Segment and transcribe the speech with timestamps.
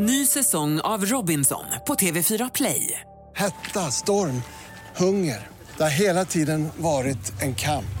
[0.00, 3.00] Ny säsong av Robinson på TV4 Play.
[3.36, 4.42] Hetta, storm,
[4.96, 5.46] hunger.
[5.76, 7.98] Det har hela tiden varit en kamp.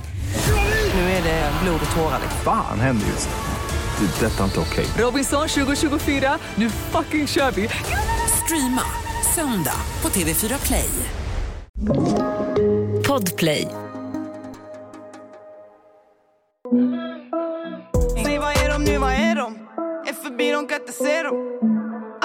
[0.94, 2.20] Nu är det blod och tårar.
[2.44, 4.06] Fan händer just nu.
[4.06, 4.26] Det.
[4.26, 4.86] är Detta är inte okej.
[4.98, 7.68] Robinson 2024, nu fucking kör vi!
[8.44, 8.82] Streama
[9.34, 10.90] söndag på TV4 Play.
[13.06, 13.68] Podplay.
[18.24, 19.58] Säg vad är de nu, vad är de?
[20.08, 21.77] Är förbi, de kan inte se dem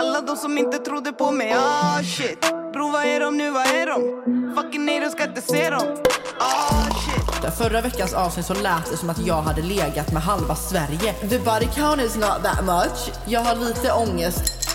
[0.04, 2.42] Alla de som inte trodde på mig, ah shit
[2.74, 4.24] Bro vad är de nu, vad är de?
[4.56, 5.98] Fucking nej, de ska inte se dem
[6.40, 10.56] Ah shit Förra veckans avsnitt så lät det som att jag hade legat med halva
[10.56, 11.14] Sverige.
[11.14, 13.12] The body count is not that much.
[13.26, 14.70] Jag har lite ångest.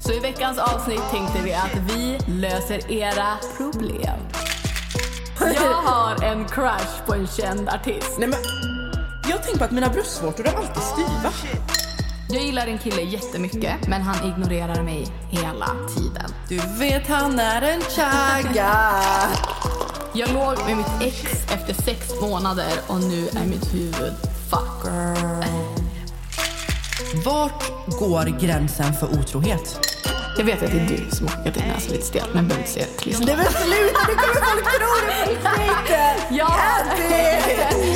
[0.00, 4.20] Så i veckans avsnitt tänkte vi att vi löser era problem.
[5.40, 8.18] Jag har en crush på en känd artist.
[8.18, 8.38] Nej men,
[9.30, 11.32] jag tänker på att mina bröstvårtor är alltid styva.
[12.32, 15.66] Jag gillar en kille jättemycket, men han ignorerar mig hela
[15.96, 16.30] tiden.
[16.48, 18.72] Du vet han är en chagga.
[20.14, 24.12] Jag låg med mitt ex efter sex månader och nu är mitt huvud
[24.50, 24.92] fuck.
[27.24, 27.62] Vart
[27.98, 29.86] går gränsen för otrohet?
[30.38, 32.62] Jag vet att det är du som har skickat in näsan lite stelt, men behöver
[32.62, 33.36] inte säga till lyssnarna.
[33.36, 36.26] men sluta, nu kommer folk tro det på riktigt!
[36.38, 36.56] Ja!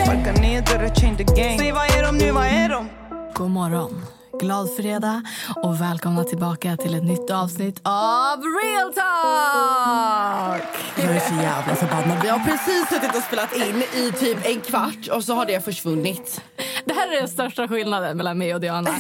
[0.05, 2.89] Sparka ner dörrar, change the game Säg vad är de nu, vad är de?
[3.34, 4.05] God morgon.
[4.40, 5.22] Glad fredag
[5.56, 10.62] och välkomna tillbaka till ett nytt avsnitt av Real Talk!
[10.96, 12.22] Jag är så jävla förbannad.
[12.22, 15.64] Vi har precis suttit och spelat in i typ en kvart och så har det
[15.64, 16.40] försvunnit.
[16.86, 18.90] Det här är den största skillnaden mellan mig och Diana.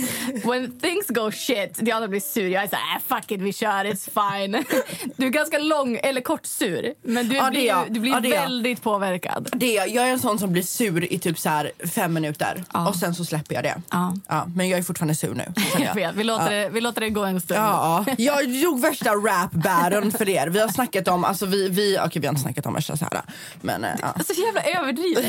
[0.44, 2.48] When things go shit, Diana blir sur.
[2.48, 4.08] Jag är så här, äh, fuck it, vi kör, it's
[4.40, 4.64] fine.
[5.16, 7.92] Du är ganska lång, eller kort sur, men du Ja, blir, jag.
[7.92, 9.48] du blir Ja, väldigt påverkad.
[9.52, 12.64] Det, är- jag är en sån som blir sur i typ så här fem minuter
[12.72, 12.88] Ja.
[12.88, 13.74] och sen så släpper jag det.
[13.90, 14.46] Ja.
[14.54, 15.44] men jag är fortfarande sur nu.
[15.84, 17.60] Jag vet, vi, låter det, vi låter det gå en stund.
[17.60, 20.46] Ja, jag drog värsta rap battlen för er.
[20.46, 23.04] Vi har snackat om, alltså vi, vi, okej vi har inte snackat om värsta så
[23.12, 23.22] här.
[23.60, 24.14] Men eh, ja.
[24.24, 25.24] Så jävla överdrivet.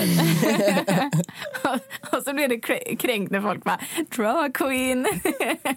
[2.11, 3.79] och så blir det krä- kränkt när folk bara
[4.15, 5.07] “drama queen”.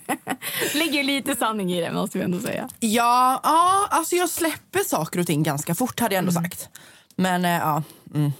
[0.74, 2.68] ligger lite sanning i det, måste vi ändå säga.
[2.80, 6.68] Ja, ja, alltså jag släpper saker och ting ganska fort hade jag ändå sagt.
[7.16, 7.82] Men eh, ja,
[8.14, 8.32] mm.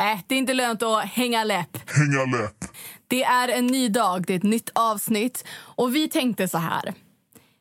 [0.00, 1.90] Äh, det är inte lönt att hänga läpp.
[1.90, 2.64] Hänga läpp.
[3.08, 5.44] Det är en ny dag, det är ett nytt avsnitt.
[5.54, 6.94] Och vi tänkte så här.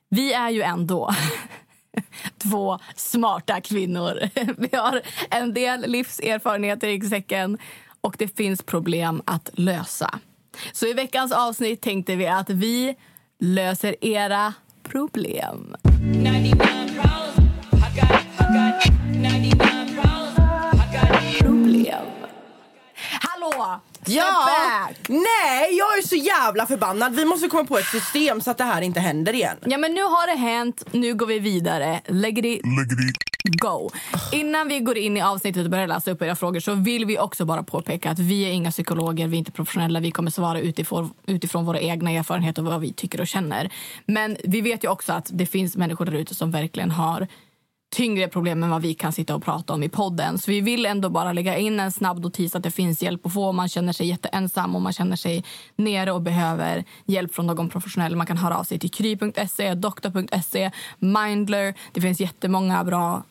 [0.09, 1.15] Vi är ju ändå
[2.37, 4.19] två smarta kvinnor.
[4.57, 7.57] Vi har en del livserfarenheter i säcken
[8.03, 10.19] och det finns problem att lösa.
[10.73, 12.95] Så i veckans avsnitt tänkte vi att vi
[13.39, 14.53] löser era
[14.83, 15.75] problem.
[21.39, 22.05] Problem.
[23.21, 23.81] Hallå!
[24.07, 24.45] Ja!
[24.45, 24.97] back!
[25.09, 27.15] Nej, jag är så jävla förbannad.
[27.15, 29.57] Vi måste komma på ett system så att det här inte händer igen.
[29.65, 30.83] Ja, men nu har det hänt.
[30.91, 32.01] Nu går vi vidare.
[32.07, 32.59] Lägg det
[33.43, 33.89] go.
[34.31, 37.19] Innan vi går in i avsnittet och börjar läsa upp era frågor så vill vi
[37.19, 39.99] också bara påpeka att vi är inga psykologer, vi är inte professionella.
[39.99, 43.69] Vi kommer svara utifrån, utifrån våra egna erfarenheter och vad vi tycker och känner.
[44.05, 47.27] Men vi vet ju också att det finns människor där ute som verkligen har
[47.93, 50.37] tyngre problem än vad vi kan sitta och prata om i podden.
[50.37, 53.33] Så vi vill ändå bara lägga in en snabb notis att det finns hjälp att
[53.33, 55.43] få om man känner sig jätteensam och man känner sig
[55.75, 58.15] nere och behöver hjälp från någon professionell.
[58.15, 61.73] Man kan höra av sig till kry.se, doktor.se, Mindler.
[61.91, 63.23] Det finns jättemånga bra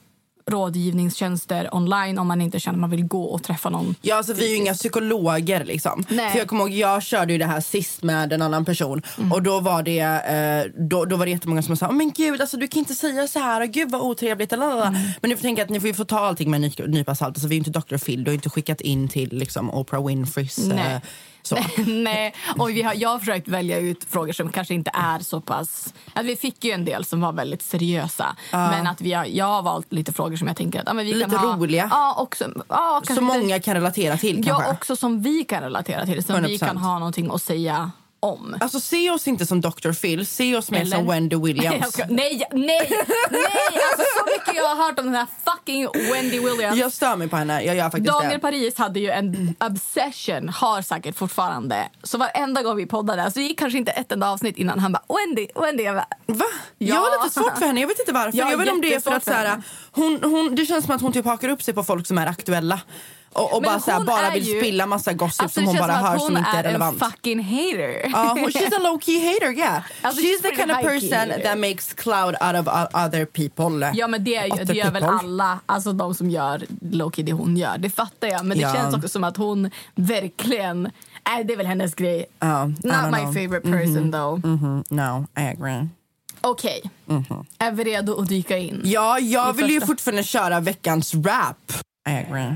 [0.50, 3.94] rådgivningstjänster online om man inte känner att man vill gå och träffa någon.
[4.02, 5.64] Ja, alltså, vi är ju inga psykologer.
[5.64, 6.04] Liksom.
[6.08, 6.30] Nej.
[6.32, 9.02] För jag kommer ihåg, jag körde ju det här sist med en annan person
[9.32, 12.40] och då var det, eh, då, då var det jättemånga som sa "Åh, men gud
[12.40, 14.50] alltså, du kan inte säga så här, gud vad otrevligt.
[14.52, 16.86] lalala." Men ni får tänka att ni får ju få ta allting med en ny-
[16.98, 17.36] nypa salt.
[17.36, 17.96] Alltså, vi är ju inte Dr.
[18.04, 20.98] Phil, du har inte skickat in till liksom, Oprah Winfreys eh.
[21.42, 21.56] Så.
[21.86, 25.40] Nej, och vi har, jag har försökt välja ut frågor som kanske inte är så
[25.40, 25.94] pass...
[26.12, 28.36] Att vi fick ju en del som var väldigt seriösa.
[28.50, 31.04] Men att vi har, jag har valt lite frågor som jag tänker att ja, men
[31.06, 31.88] vi Lite kan ha, roliga.
[31.90, 34.64] Ja, också, ja, kanske Så inte- många kan relatera till kanske.
[34.64, 36.24] Ja, också som vi kan relatera till.
[36.24, 36.66] Som vi 100%.
[36.66, 37.90] kan ha någonting att säga
[38.22, 38.56] om.
[38.60, 39.92] Alltså se oss inte som Dr.
[39.92, 41.98] Phil, se oss mer som Wendy Williams.
[42.08, 42.90] nej, nej,
[43.30, 43.82] nej!
[43.90, 46.78] Alltså så mycket jag har hört om den här fucking Wendy Williams.
[46.78, 48.38] Jag stör mig på henne, jag gör faktiskt Daniel det.
[48.38, 51.88] Paris hade ju en obsession, har säkert fortfarande.
[52.02, 55.02] Så varenda gång vi poddade, så gick kanske inte ett enda avsnitt innan han bara
[55.08, 55.82] Wendy, Wendy.
[55.82, 56.44] Jag bara, Va?
[56.78, 56.94] Ja.
[56.94, 58.38] Jag har lite svårt för henne, jag vet inte varför.
[58.38, 60.84] Jag har jag vet om det är för att så här, hon, hon, det känns
[60.84, 62.80] som att hon typ hakar upp sig på folk som är aktuella.
[63.32, 65.66] Och, och bara, så här, hon bara är vill ju- spilla massa gossip Alltså, som
[65.66, 67.02] hon bara hör hon som inte är är relevant.
[67.02, 68.10] en fucking hater.
[68.12, 69.82] Ja, hon, she's a low key hater, yeah.
[70.02, 71.40] Alltså, she's she's the kind of person hater.
[71.42, 73.90] that makes cloud out of other people.
[73.94, 77.32] Ja men det, är ju, det gör väl alla, alltså de som gör Loki det
[77.32, 77.78] hon gör.
[77.78, 78.44] Det fattar jag.
[78.44, 78.74] Men det Ja.
[78.74, 82.20] känns också som att hon verkligen, äh, det är väl hennes grej.
[82.20, 83.34] I Not my know.
[83.34, 84.46] favorite person though.
[84.46, 85.88] Mhm, no, I agree.
[86.40, 86.82] Okej.
[87.58, 88.80] Är vi redo att dyka in?
[88.84, 91.72] Ja, jag vill ju första- fortfarande köra veckans rap.
[92.04, 92.54] Agree.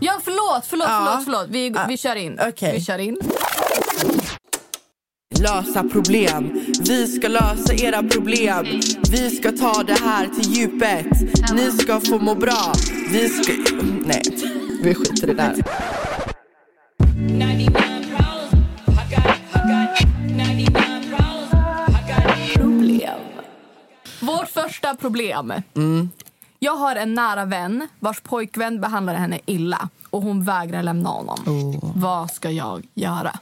[0.00, 1.20] Ja, förlåt, förlåt, Ja.
[1.24, 1.24] förlåt.
[1.24, 1.46] förlåt.
[1.50, 2.38] Vi, vi kör in.
[2.48, 2.72] okej.
[2.74, 3.18] Vi kör in.
[5.40, 6.60] Lösa problem.
[6.80, 8.66] Vi ska lösa era problem.
[9.10, 11.06] Vi ska ta det här till djupet.
[11.54, 12.72] Ni ska få må bra.
[13.12, 13.52] Vi ska...
[14.06, 14.22] Nej,
[14.82, 15.54] vi skiter i det där.
[24.20, 25.52] Vårt första problem.
[25.76, 26.08] Mm.
[26.58, 31.38] Jag har en nära vän vars pojkvän behandlar henne illa och hon vägrar lämna honom.
[31.46, 31.92] Oh.
[31.94, 33.38] Vad ska jag göra?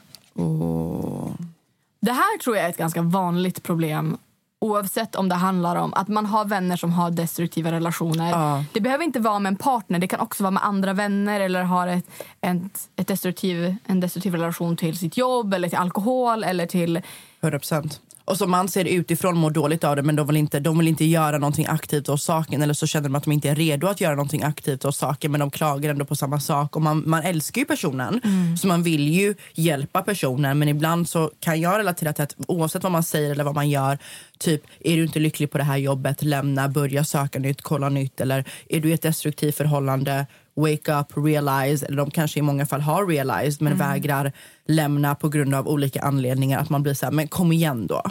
[1.99, 4.17] Det här tror jag är ett ganska vanligt problem
[4.59, 8.29] oavsett om det handlar om att man har vänner som har destruktiva relationer.
[8.29, 8.63] Ja.
[8.73, 11.63] Det behöver inte vara med en partner, det kan också vara med andra vänner eller
[11.63, 12.05] har ett,
[12.41, 17.01] ett, ett destruktiv, en destruktiv relation till sitt jobb eller till alkohol eller till
[17.41, 18.01] 100 procent.
[18.27, 20.87] Och som man ser utifrån mår dåligt av det men de vill, inte, de vill
[20.87, 22.61] inte göra någonting aktivt åt saken.
[22.61, 25.31] Eller så känner de att de inte är redo att göra någonting aktivt åt saken
[25.31, 26.75] men de klagar ändå på samma sak.
[26.75, 28.21] Och man, man älskar ju personen
[28.61, 30.59] så man vill ju hjälpa personen.
[30.59, 33.69] Men ibland så kan jag relatera till att oavsett vad man säger eller vad man
[33.69, 33.97] gör
[34.39, 38.21] typ är du inte lycklig på det här jobbet, lämna, börja söka nytt, kolla nytt.
[38.21, 40.25] Eller är du i ett destruktivt förhållande
[40.57, 44.31] wake up, realize, eller de kanske i många fall har realized men vägrar
[44.67, 46.59] lämna på grund av olika anledningar.
[46.59, 48.01] Att man blir så här, men kom igen då.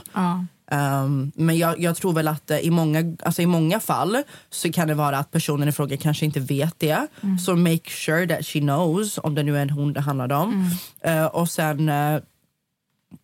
[0.71, 4.73] Um, men jag, jag tror väl att eh, i många, alltså i många fall så
[4.73, 7.07] kan det vara att personen i fråga kanske inte vet det.
[7.39, 10.71] Så make sure that she knows, om det nu är en hon det handlar om.
[11.01, 12.21] Eh, och sen, eh,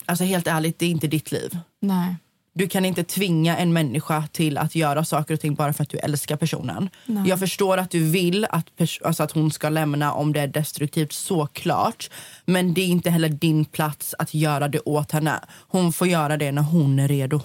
[0.06, 1.58] alltså helt ärligt, det är inte ditt liv.
[1.80, 2.16] Nej.
[2.54, 5.88] Du kan inte tvinga en människa till att göra saker och ting bara för att
[5.88, 6.90] du älskar personen.
[7.26, 8.66] Jag förstår att du vill att,
[9.04, 12.10] alltså att hon ska lämna om det är destruktivt, såklart.
[12.44, 15.40] Men det är inte heller din plats att göra det åt henne.
[15.68, 17.40] Hon får göra det när hon är redo.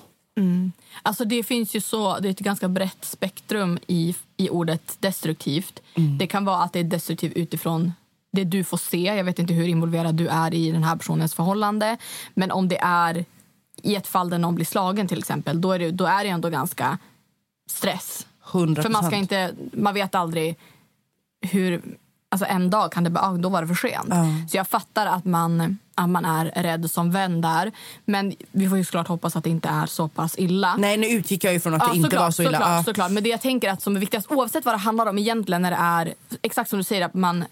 [1.03, 5.81] Alltså det finns ju så, det är ett ganska brett spektrum i, i ordet destruktivt.
[6.19, 7.91] Det kan vara att det är destruktivt utifrån
[8.31, 9.01] det du får se.
[9.01, 11.97] Jag vet inte hur involverad du är i den här personens förhållande.
[12.33, 13.25] Men om det är
[13.83, 16.29] i ett fall där någon blir slagen till exempel, då är det, då är det
[16.29, 16.97] ändå ganska
[17.69, 18.27] stress.
[18.45, 18.81] 100%.
[18.81, 20.57] För man ska inte, man vet aldrig
[21.41, 21.81] hur,
[22.29, 24.13] alltså en dag kan det bara, ah, då var det för sent.
[24.51, 27.71] Så jag fattar att man, att man är rädd som vän där.
[28.05, 30.75] Men vi får ju såklart hoppas att det inte är så pass illa.
[30.77, 32.51] Nej, nu utgick jag ju från att Ja, det inte såklart, var så illa.
[32.51, 32.83] Såklart, Ja.
[32.83, 33.11] såklart.
[33.11, 35.71] Men det jag tänker att som är viktigast, oavsett vad det handlar om egentligen när
[35.71, 37.45] det är, exakt som du säger, att man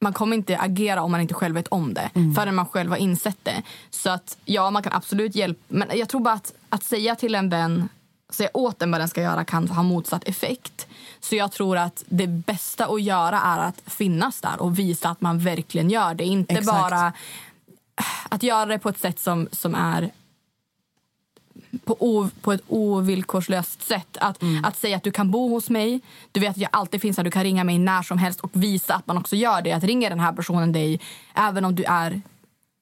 [0.00, 2.34] man kommer inte agera om man inte själv vet om det Mm.
[2.34, 3.62] förrän man själv har insett det.
[3.90, 5.60] Så att ja, man kan absolut hjälpa.
[5.68, 7.88] Men jag tror bara att, att säga till en vän,
[8.30, 10.86] säga åt den vad den ska göra kan ha motsatt effekt.
[11.20, 15.20] Så jag tror att det bästa att göra är att finnas där och visa att
[15.20, 16.24] man verkligen gör det.
[16.24, 16.66] Inte Exakt.
[16.78, 17.12] bara
[18.28, 20.10] att göra det på ett sätt som, som är
[21.84, 24.16] på, o, på ett ovillkorslöst sätt.
[24.20, 26.00] Att, att säga att du kan bo hos mig,
[26.32, 28.50] du vet att jag alltid finns här, du kan ringa mig när som helst och
[28.52, 29.72] visa att man också gör det.
[29.72, 31.00] Att ringer den här personen dig
[31.34, 32.22] även om du är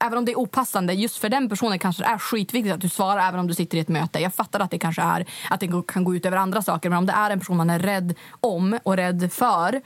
[0.05, 2.89] Även om det är opassande, just för den personen kanske det är skitviktigt att du
[2.89, 4.19] svarar även om du sitter i ett möte.
[4.19, 6.99] Jag fattar att det kanske är att det kan gå ut över andra saker men
[6.99, 9.81] om det är en person man är rädd om och rädd för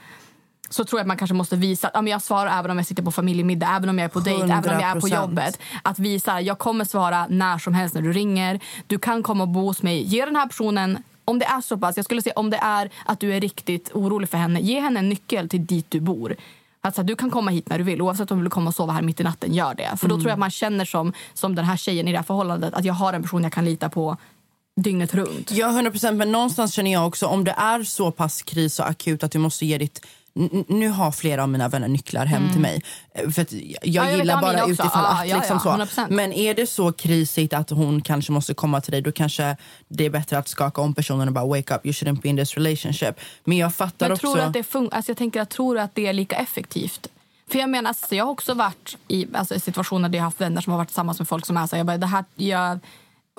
[0.69, 2.77] så tror jag att man kanske måste visa att ja, men jag svarar även om
[2.77, 5.07] jag sitter på familjemiddag, även om jag är på dejt, även om jag är på
[5.07, 5.15] 100%.
[5.15, 5.59] jobbet.
[5.83, 8.59] Att visa jag kommer svara när som helst när du ringer.
[8.87, 10.01] Du kan komma och bo hos mig.
[10.01, 12.89] Ge den här personen om det är så pass, jag skulle säga om det är
[13.05, 16.35] att du är riktigt orolig för henne, ge henne en nyckel till dit du bor.
[16.81, 18.93] Alltså, du kan komma hit när du vill, oavsett om du vill komma och sova
[18.93, 19.97] här mitt i natten, gör det.
[19.97, 22.23] För då tror jag att man känner som, som den här tjejen i det här
[22.23, 24.17] förhållandet, att jag har en person jag kan lita på
[24.77, 25.51] dygnet runt.
[25.51, 26.17] Ja, 100 procent.
[26.17, 29.39] Men någonstans känner jag också om det är så pass kris och akut att du
[29.39, 30.05] måste ge ditt...
[30.67, 32.83] Nu har flera av mina vänner nycklar hem till mig.
[33.13, 33.73] Eh, För jag Mm.
[33.81, 35.27] jag gillar ja, bara utifall Ja, att.
[35.29, 36.01] ja, liksom ja, så.
[36.01, 36.07] 100%.
[36.09, 40.05] Men är det så krisigt att hon kanske måste komma till dig då kanske det
[40.05, 42.53] är bättre att skaka om personen och bara wake up, you shouldn't be in this
[42.57, 43.19] relationship.
[43.43, 44.21] Men jag fattar Men också...
[44.33, 47.07] tror att det fun- alltså jag tänker att tror att det är lika effektivt?
[47.51, 50.41] För jag menar, alltså, jag har också varit i, alltså, situationer där jag har haft
[50.41, 52.25] vänner som har varit tillsammans med folk som är så här, jag bara, det här,
[52.35, 52.79] jag,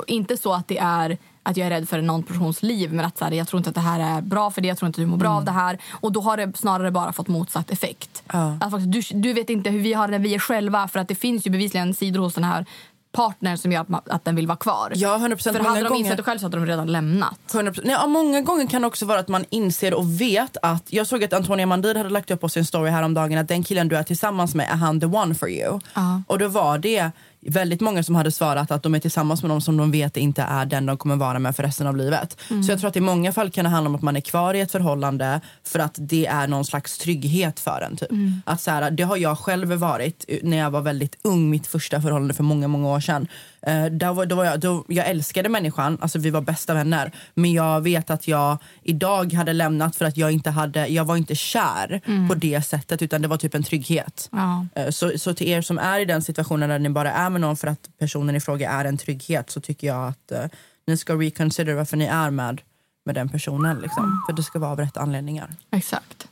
[0.06, 3.18] inte så att det är att jag är rädd för någon persons liv men att
[3.18, 5.00] så här, jag tror inte att det här är bra för det, jag tror inte
[5.00, 5.78] att du mår bra av det här.
[5.90, 8.22] Och då har det snarare bara fått motsatt effekt.
[8.26, 11.00] Att faktiskt, du, du vet inte hur vi har det när vi är själva för
[11.00, 12.66] att det finns ju bevisligen sidor hos den här
[13.12, 14.92] partnern som gör att, att den vill vara kvar.
[14.94, 15.36] Ja, 100%.
[15.42, 17.38] För Många hade de gånger- insett det själv så hade de redan lämnat.
[17.52, 17.80] 100%.
[17.84, 20.92] Nej, ja, många gånger kan det också vara att man inser och vet att...
[20.92, 23.88] Jag såg att Antonia Mandir hade lagt upp på sin story häromdagen att den killen
[23.88, 25.80] du är tillsammans med är han the one for you.
[25.94, 26.22] Ja.
[26.26, 27.10] Och då var det
[27.40, 30.42] väldigt många som hade svarat att de är tillsammans med någon som de vet inte
[30.42, 32.37] är den de kommer vara med för resten av livet.
[32.66, 34.54] Så jag tror att i många fall kan det handla om att man är kvar
[34.54, 37.97] i ett förhållande för att det är någon slags trygghet för en.
[37.97, 38.09] Typ.
[38.45, 42.02] Att så här, det har jag själv varit när jag var väldigt ung, mitt första
[42.02, 43.26] förhållande för många, många år sedan.
[43.62, 47.12] Eh, då var, då var jag, då, jag älskade människan, alltså vi var bästa vänner.
[47.35, 51.16] Men jag vet att jag idag hade lämnat för att jag inte hade, jag var
[51.16, 54.28] inte kär på det sättet utan det var typ en trygghet.
[54.33, 54.66] Ja.
[54.75, 57.40] Eh, Så, så till er som är i den situationen där ni bara är med
[57.40, 60.44] någon för att personen i fråga är en trygghet så tycker jag att eh,
[60.87, 62.61] ni ska reconsider varför ni är med,
[63.04, 63.78] med den personen.
[63.78, 64.23] Liksom.
[64.28, 65.54] För det ska vara av rätt anledningar.
[65.70, 66.28] Exakt.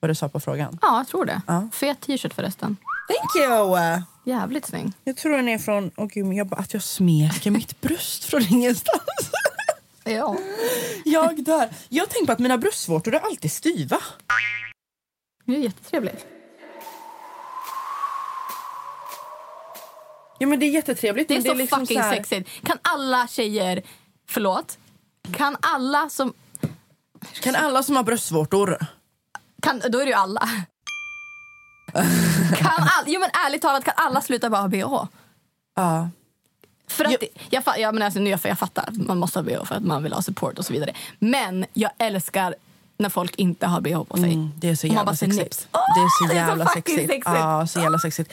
[0.00, 0.78] Vad du sa på frågan.
[0.82, 1.40] Ja, jag tror det.
[1.46, 1.68] Ja.
[1.72, 2.76] Fet t-shirt förresten.
[3.08, 4.02] Thank you!
[4.24, 4.92] Jävligt snygg.
[5.04, 8.42] Jag tror den är från, åh gud, jag, bara- att jag smeker mitt bröst från
[8.42, 9.30] ingenstans.
[10.04, 10.36] Ja.
[11.04, 11.70] Jag där.
[11.88, 13.98] Jag tänker på att mina bröstvårtor är alltid styva.
[15.44, 16.26] Det är jättetrevligt.
[20.38, 21.28] Ja men det är jättetrevligt.
[21.28, 22.50] Det är så liksom fucking så här- sexigt.
[22.66, 23.82] Kan alla tjejer...
[24.28, 24.78] Förlåt?
[25.32, 26.32] Kan alla som...
[27.42, 28.78] Kan alla som har bröstvårtor
[29.62, 30.40] Kan, då är det ju alla.
[32.56, 34.78] kan all, jo, men ärligt talat, kan alla sluta bara ha bh?
[35.76, 36.08] Ja.
[36.88, 39.38] För att det, jag, fa- jag, men alltså, nu, jag, jag fattar att man måste
[39.38, 40.92] ha bh för att man vill ha support och så vidare.
[41.18, 42.54] Men jag älskar
[42.98, 44.32] när folk inte har bh på sig.
[44.32, 45.44] Mm, det är så jävla sexigt.
[45.44, 45.68] nips.
[45.72, 47.00] det är så det är så jävla sexigt.
[47.00, 47.22] sexigt.
[47.26, 48.32] Ja, så jävla sexigt.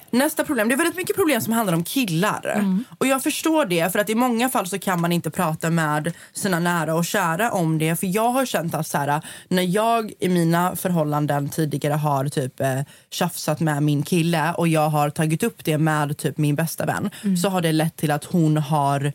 [0.11, 0.67] nästa problem.
[0.67, 2.65] Det är väldigt mycket problem som handlar om killar.
[2.97, 6.13] Och jag förstår det, för att i många fall så kan man inte prata med
[6.33, 7.95] sina nära och kära om det.
[7.95, 12.59] För jag har känt att så här, när jag i mina förhållanden tidigare har typ
[12.59, 16.85] eh, tjafsat med min kille och jag har tagit upp det med typ min bästa
[16.85, 17.09] vän
[17.41, 19.13] så har det lett till att hon har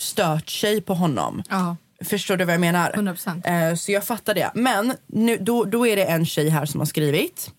[0.00, 1.42] stört sig på honom.
[1.48, 1.76] Ja.
[2.04, 2.90] Förstår du vad jag menar?
[2.92, 3.70] 100%.
[3.70, 4.50] Eh, så jag fattar det.
[4.54, 7.50] Men nu, då, då är det en tjej här som har skrivit.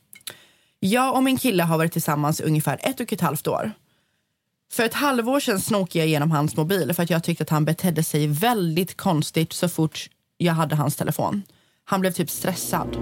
[0.83, 3.71] Jag och min kille har varit tillsammans i ungefär ett och ett halvt år.
[4.71, 7.65] För ett halvår sedan snokade jag igenom hans mobil för att jag tyckte att han
[7.65, 11.43] betedde sig väldigt konstigt så fort jag hade hans telefon.
[11.85, 12.97] Han blev typ stressad.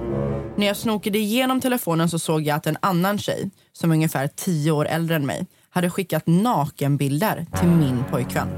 [0.57, 4.27] När jag snokade igenom telefonen så såg jag att en annan tjej, som är ungefär
[4.27, 8.49] tio år äldre än mig, hade skickat nakenbilder till min pojkvän.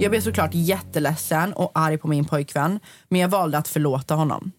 [0.00, 4.52] Jag blev såklart jätteledsen och arg på min pojkvän, men jag valde att förlåta honom.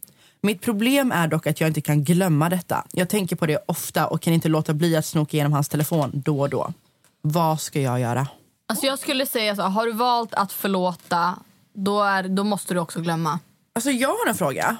[0.43, 2.85] Mitt problem är dock att jag inte kan glömma detta.
[2.91, 6.11] Jag tänker på det ofta och kan inte låta bli att snoka igenom hans telefon
[6.13, 6.73] då och då.
[7.21, 8.27] Vad ska jag göra?
[8.67, 11.35] Alltså jag skulle säga så, har du valt att förlåta,
[11.73, 13.39] då, är, då måste du också glömma.
[13.73, 14.77] Alltså jag har en fråga.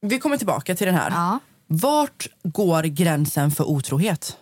[0.00, 1.10] Vi kommer tillbaka till den här.
[1.10, 1.38] Ja.
[1.66, 4.36] Vart går gränsen för otrohet?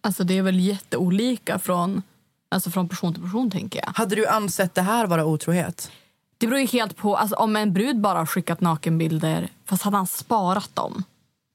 [0.00, 2.02] Alltså det är väl jätteolika från,
[2.48, 3.92] alltså från person till person tänker jag.
[3.94, 5.90] Hade du ansett det här vara otrohet?
[6.38, 9.96] Det beror ju helt på, alltså om en brud bara har skickat nakenbilder fast hade
[9.96, 11.04] han sparat dem.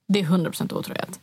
[0.08, 1.20] Det är 100% otrohet.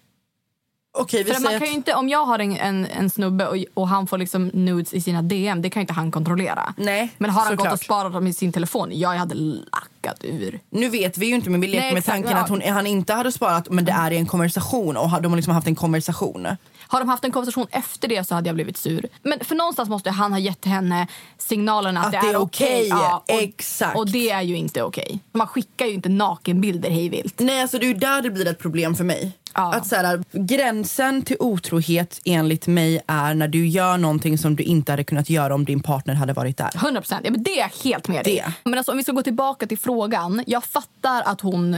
[0.99, 3.57] Okej, vi För man kan ju inte, om jag har en, en, en snubbe och,
[3.75, 6.75] och han får liksom nudes i sina DM, det kan inte han kontrollera.
[6.77, 10.25] Nej, Men har han gått och sparat dem i sin telefon, ja, jag hade lackat
[10.25, 10.61] ur.
[10.71, 12.39] Nu vet vi ju inte, men vi leker Nej, med tanken ja.
[12.39, 15.37] att hon, han inte hade sparat, men det är i en konversation och de har
[15.37, 16.47] liksom haft en konversation.
[16.91, 19.07] Har de haft en konversation efter det så hade jag blivit sur.
[19.23, 21.07] Men för någonstans måste han ha gett henne
[21.39, 23.97] signalen att, Att det är okej, Ja, och, exakt.
[23.97, 25.21] Och det är ju inte okej.
[25.33, 27.39] Man skickar ju inte nakenbilder hej vilt.
[27.39, 29.33] Nej, alltså det är där det blir ett problem för mig.
[29.55, 29.75] Ja.
[29.75, 34.63] Att så här, gränsen till otrohet enligt mig är när du gör någonting som du
[34.63, 36.71] inte hade kunnat göra om din partner hade varit där.
[36.75, 37.21] 100 procent.
[37.25, 38.35] Ja, men det är jag helt med dig.
[38.47, 38.53] Det.
[38.71, 40.43] Men alltså, om vi ska gå tillbaka till frågan.
[40.47, 41.77] Jag fattar att hon...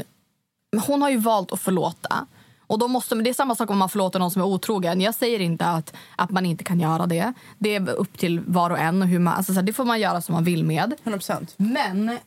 [0.87, 2.27] Hon har ju valt att förlåta.
[2.73, 5.01] Och då måste, det är samma sak om man förlåter någon som är otrogen.
[5.01, 7.33] Jag säger inte att, att man inte kan göra det.
[7.59, 9.03] Det är upp till var och en.
[9.03, 10.95] Och hur man, alltså, så här, det får man göra som man vill med.
[11.05, 11.47] 100%.
[11.57, 12.19] Men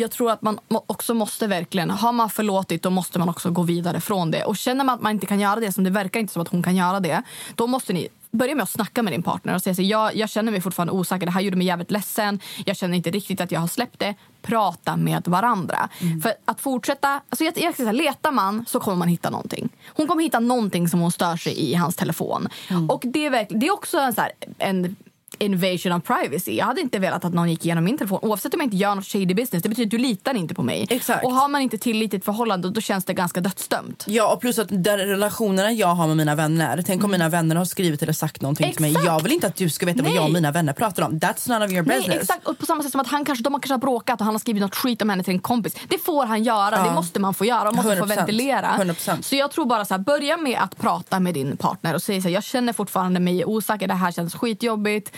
[0.00, 3.62] jag tror att man också måste verkligen, har man förlåtit då måste man också gå
[3.62, 4.44] vidare från det.
[4.44, 6.48] Och känner man att man inte kan göra det, som det verkar inte som att
[6.48, 7.22] hon kan göra det,
[7.54, 10.30] då måste ni börja med att snacka med din partner och säga så jag, jag
[10.30, 13.52] känner mig fortfarande osäker, det här gjorde mig jävligt ledsen, jag känner inte riktigt att
[13.52, 14.14] jag har släppt det.
[14.42, 15.88] Prata med varandra.
[16.22, 19.68] För att fortsätta, alltså jag, jag säga, letar man så kommer man hitta någonting.
[19.86, 22.48] Hon kommer hitta någonting som hon stör sig i hans telefon.
[22.88, 24.96] Och det är, verkligen, det är också en, så här, en
[25.38, 26.56] invasion of privacy.
[26.56, 28.94] Jag hade inte velat att någon gick igenom min telefon oavsett om jag inte gör
[28.94, 29.62] något shady business.
[29.62, 30.86] Det betyder att du litar inte på mig.
[30.90, 31.24] Exakt.
[31.24, 34.04] Och har man inte tillit i ett förhållande då känns det ganska dödsdömt.
[34.06, 37.56] Ja och plus att de relationerna jag har med mina vänner, tänk om mina vänner
[37.56, 38.90] har skrivit eller sagt någonting till mig.
[38.90, 39.06] Exakt.
[39.06, 40.14] Jag vill inte att du ska veta vad Nej.
[40.14, 41.12] jag och mina vänner pratar om.
[41.12, 42.08] That's none of your business.
[42.08, 42.46] Nej, exakt.
[42.46, 44.34] Och på samma sätt som att han kanske, de har kanske har bråkat och han
[44.34, 45.76] har skrivit något skit om henne till en kompis.
[45.88, 46.76] Det får han göra.
[46.76, 46.84] Ja.
[46.84, 47.64] Det måste man få göra.
[47.64, 48.16] Man måste få 100%.
[48.16, 48.68] ventilera.
[48.78, 49.22] 100%.
[49.22, 52.22] Så jag tror bara så här, börja med att prata med din partner och säga
[52.22, 53.88] så här, jag känner fortfarande mig osäker.
[53.88, 55.16] Det här känns skitjobbigt.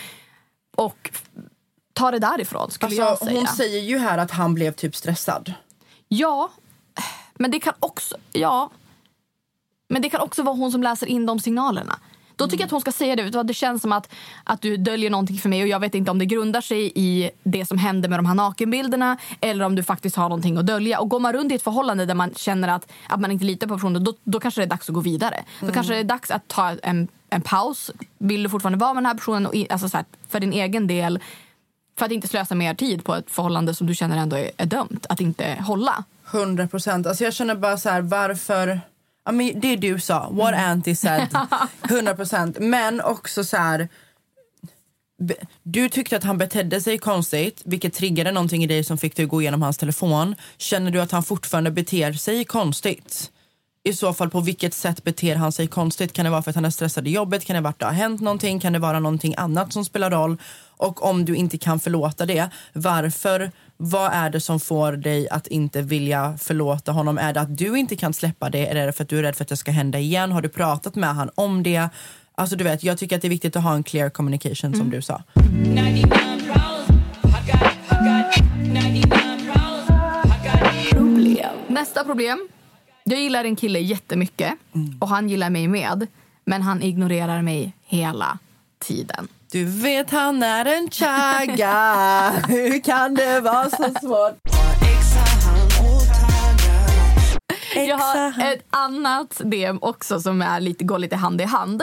[0.75, 1.11] Och
[1.93, 3.37] ta det därifrån skulle jag Alltså, säga.
[3.37, 5.53] hon säger ju här att han blev typ stressad.
[6.07, 6.49] Ja,
[7.35, 8.17] men det kan också...
[8.31, 8.69] Ja.
[9.89, 11.99] Men det kan också vara hon som läser in de signalerna.
[12.35, 13.43] Då tycker jag att hon ska säga det.
[13.43, 14.13] Det känns som att,
[14.43, 17.29] att du döljer någonting för mig och jag vet inte om det grundar sig i
[17.43, 20.99] det som hände med de här nakenbilderna eller om du faktiskt har någonting att dölja.
[20.99, 23.67] Och går man runt i ett förhållande där man känner att, att man inte litar
[23.67, 25.43] på personen då, då kanske det är dags att gå vidare.
[25.61, 27.91] Då kanske det är dags att ta en, en paus.
[28.17, 30.53] Vill du fortfarande vara med den här personen och, i- alltså så här, för din
[30.53, 31.19] egen del
[31.97, 34.65] för att inte slösa mer tid på ett förhållande som du känner ändå är, är
[34.65, 36.03] dömt att inte hålla.
[36.31, 37.07] 100 procent.
[37.07, 38.81] Alltså jag känner bara så här, varför...
[39.25, 41.27] Ja, men det du sa, what Anty said.
[41.89, 42.57] 100 procent.
[42.59, 43.87] Men också så här...
[45.63, 49.23] Du tyckte att han betedde sig konstigt, vilket triggade någonting i dig som fick dig
[49.23, 50.35] att gå igenom hans telefon.
[50.57, 53.31] Känner du att han fortfarande beter sig konstigt?
[53.85, 56.13] I så fall, på vilket sätt beter han sig konstigt?
[56.13, 57.45] Kan det vara för att han är stressad i jobbet?
[57.45, 58.59] Kan det vara att det har hänt någonting?
[58.59, 60.37] Kan det vara någonting annat som spelar roll?
[60.77, 63.51] Och om du inte kan förlåta det, varför?
[63.77, 67.17] Vad är det som får dig att inte vilja förlåta honom?
[67.17, 68.67] Är det att du inte kan släppa det?
[68.67, 70.31] Eller är det för att du är rädd för att det ska hända igen?
[70.31, 71.89] Har du pratat med han om det?
[72.35, 74.89] Alltså du vet, jag tycker att det är viktigt att ha en clear communication som
[74.89, 75.23] du sa.
[81.67, 82.47] Nästa problem.
[83.03, 84.53] Jag gillar en kille jättemycket
[84.99, 86.07] och han gillar mig med.
[86.45, 88.37] Men han ignorerar mig hela
[88.79, 89.27] tiden.
[89.51, 94.39] Du vet han är en chagga Hur kan det vara så svårt?
[97.75, 101.81] Jag har ett annat DM också som är lite, går lite hand i hand.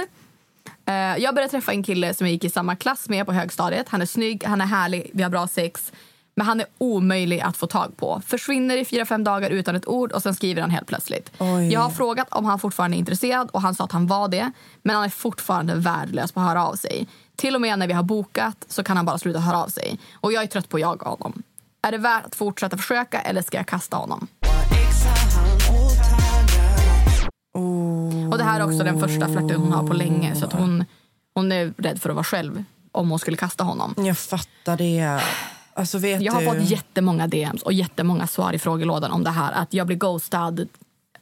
[0.87, 3.89] Eh, Jag började träffa en kille som jag gick i samma klass med på högstadiet.
[3.89, 5.93] Han är snygg, han är härlig, vi har bra sex.
[6.35, 8.23] Men han är omöjlig att få tag på.
[8.27, 11.33] Försvinner i fyra, fem dagar utan ett ord och sen skriver han helt plötsligt.
[11.39, 11.73] Oj.
[11.73, 14.53] Jag har frågat om han fortfarande är intresserad och han sa att han var det.
[14.83, 17.07] Men han är fortfarande värdelös på att höra av sig.
[17.37, 19.99] Till och med när vi har bokat så kan han bara sluta höra av sig.
[20.15, 21.43] Och jag är trött på att jaga honom.
[21.83, 24.27] Är det värt att fortsätta försöka eller ska jag kasta honom?
[28.33, 30.35] Och det här är också den första flörten hon har på länge.
[30.35, 30.85] Så att hon,
[31.35, 33.95] hon är rädd för att vara själv om hon skulle kasta honom.
[33.99, 35.21] Jag fattar det.
[35.81, 36.47] Alltså vet Jag har du...
[36.47, 39.53] fått jättemånga DMs och jättemånga svar i frågelådan om det här.
[39.53, 40.69] Att jag blir ghostad.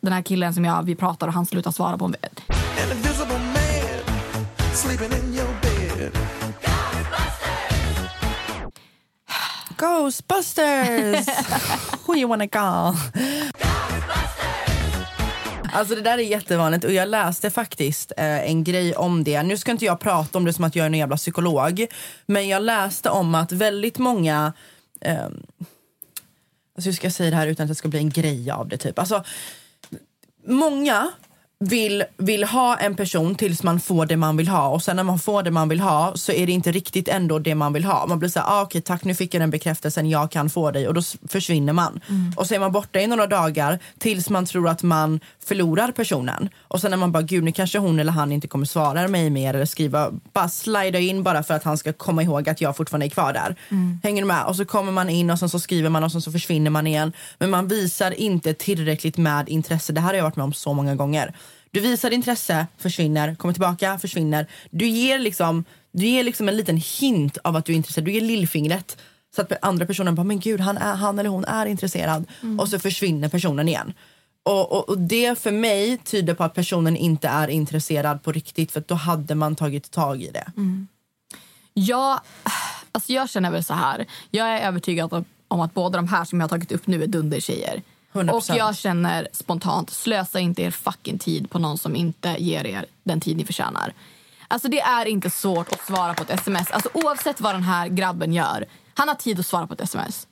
[0.00, 2.40] Den här killen som jag, vi pratar och han slutar svara på bed.
[9.76, 11.26] Ghostbusters!
[12.06, 12.94] Who you wanna go?
[15.72, 19.42] Alltså det där är jättevanligt och jag läste faktiskt eh, en grej om det.
[19.42, 21.86] Nu ska inte jag prata om det som att jag är en jävla psykolog.
[22.26, 24.52] Men jag läste om att väldigt många...
[25.00, 28.50] Eh, alltså hur ska jag säga det här utan att det ska bli en grej
[28.50, 28.98] av det typ.
[28.98, 29.24] Alltså
[30.46, 31.10] många
[31.64, 35.02] vill, vill ha en person tills man får det man vill ha och sen när
[35.02, 37.84] man får det man vill ha så är det inte riktigt ändå det man vill
[37.84, 38.06] ha.
[38.06, 40.70] Man blir så här, ah, okej tack nu fick jag den bekräftelsen, jag kan få
[40.70, 42.00] dig och då försvinner man.
[42.36, 46.48] Och så är man borta i några dagar tills man tror att man förlorar personen.
[46.68, 49.30] Och sen när man bara, gud nu kanske hon eller han inte kommer svara mig
[49.30, 52.76] mer eller skriva, bara slida in bara för att han ska komma ihåg att jag
[52.76, 53.56] fortfarande är kvar där.
[54.02, 54.44] Hänger du med?
[54.44, 56.86] Och så kommer man in och sen så skriver man och sen så försvinner man
[56.86, 57.12] igen.
[57.38, 59.92] Men man visar inte tillräckligt med intresse.
[59.92, 61.34] Det här har jag varit med om så många gånger.
[61.70, 64.46] Du visar intresse, försvinner, kommer tillbaka, försvinner.
[64.70, 68.04] Du ger liksom, du ger liksom en liten hint av att du är intresserad.
[68.04, 68.96] Du ger lillfingret.
[69.36, 72.24] Så att andra personen bara, men gud han, är, han eller hon är intresserad.
[72.58, 73.92] Och så försvinner personen igen.
[74.42, 78.72] Och, och, och det för mig tyder på att personen inte är intresserad på riktigt.
[78.72, 80.52] För då hade man tagit tag i det.
[81.74, 82.20] Jag,
[82.92, 84.06] alltså jag känner väl så här.
[84.30, 87.02] Jag är övertygad om, om att båda de här som jag har tagit upp nu
[87.02, 87.82] är dundertjejer.
[88.12, 88.30] 100%.
[88.30, 92.84] Och jag känner spontant, slösa inte er fucking tid på någon som inte ger er
[93.02, 93.92] den tid ni förtjänar.
[94.48, 96.70] Alltså det är inte svårt att svara på ett sms.
[96.70, 98.66] Alltså oavsett vad den här grabben gör.
[98.94, 100.26] Han har tid att svara på ett sms.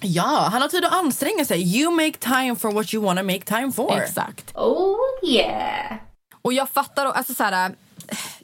[0.00, 1.76] Ja, han har tid att anstränga sig.
[1.78, 3.98] You make time for what you wanna make time for.
[3.98, 4.56] Exakt.
[4.56, 5.96] Oh yeah.
[6.42, 7.74] Och jag fattar, alltså så här,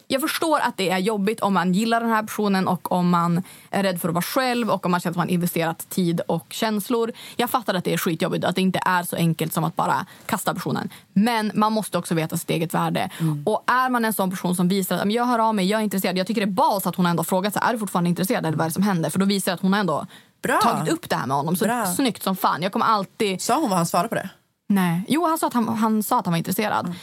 [0.08, 3.42] jag förstår att det är jobbigt om man gillar den här personen och om man
[3.70, 6.46] är rädd för att vara själv och om man känner att man investerat tid och
[6.50, 7.12] känslor.
[7.36, 10.06] Jag fattar att det är skitjobbigt att det inte är så enkelt som att bara
[10.26, 10.90] kasta personen.
[11.12, 13.10] Men man måste också veta sitt eget värde.
[13.44, 15.80] Och är man en sån person som visar att "Men jag hör av mig, jag
[15.80, 16.18] är intresserad.
[16.18, 18.58] Jag tycker det är bas att hon ändå frågat sig, är du fortfarande intresserad eller
[18.58, 19.10] vad som händer?
[19.10, 20.06] För då visar att hon ändå
[20.42, 20.60] Bra.
[20.62, 21.56] tagit upp det här med honom.
[21.56, 21.86] Så Bra.
[21.86, 22.62] snyggt som fan.
[22.62, 23.42] Jag kommer alltid...
[23.42, 24.28] Sa hon vad han svarade på det?
[24.68, 25.04] Nej.
[25.08, 26.94] Jo, han sa att han, han, sa att han var intresserad.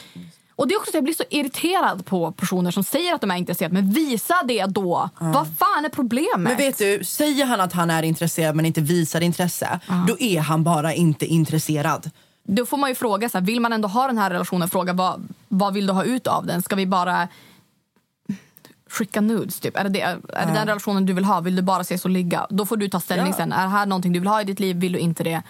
[0.55, 3.31] Och det är också så jag blir så irriterad på personer som säger att de
[3.31, 5.09] är intresserade men visa det då.
[5.19, 6.39] Vad fan är problemet?
[6.39, 10.39] Men vet du, säger han att han är intresserad men inte visar intresse, då är
[10.39, 12.11] han bara inte intresserad.
[12.43, 14.93] Då får man ju fråga, så här, vill man ändå ha den här relationen, fråga
[14.93, 16.61] vad, vad vill du ha ut av den?
[16.61, 17.27] Ska vi bara
[18.89, 19.59] skicka nudes?
[19.59, 19.77] Typ?
[19.77, 21.39] Är det, det, är det den relationen du vill ha?
[21.39, 22.47] Vill du bara ses och ligga?
[22.49, 23.33] Då får du ta ställning Ja.
[23.37, 23.51] sen.
[23.51, 24.75] Är det här någonting du vill ha i ditt liv?
[24.75, 25.41] Vill du inte det?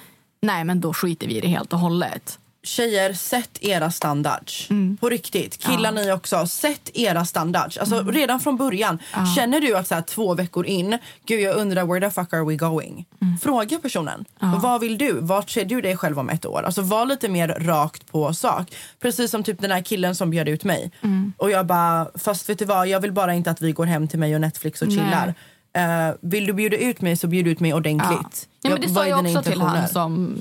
[0.42, 2.40] Nej, men då skiter vi i det helt och hållet.
[2.66, 4.70] Tjejer, sätt era standards.
[5.00, 5.64] På riktigt.
[5.64, 7.78] Killar ni också, sätt era standards.
[7.78, 9.00] Alltså redan från början.
[9.36, 12.44] Känner du att så här, två veckor in, gud jag undrar where the fuck are
[12.46, 13.06] we going?
[13.42, 14.26] Fråga personen.
[14.40, 15.20] Vad vill du?
[15.22, 16.64] Vart ser du dig själv om ett år?
[16.64, 18.76] Alltså var lite mer rakt på sak.
[19.02, 20.92] Precis som typ den här killen som bjöd ut mig.
[21.38, 24.08] Och jag bara, fast vet du vad, jag vill bara inte att vi går hem
[24.08, 25.34] till mig och Netflix och chillar.
[25.76, 28.48] Eh, vill du bjuda ut mig så bjud ut mig ordentligt.
[28.62, 30.38] Ja, men det sa jag också till han som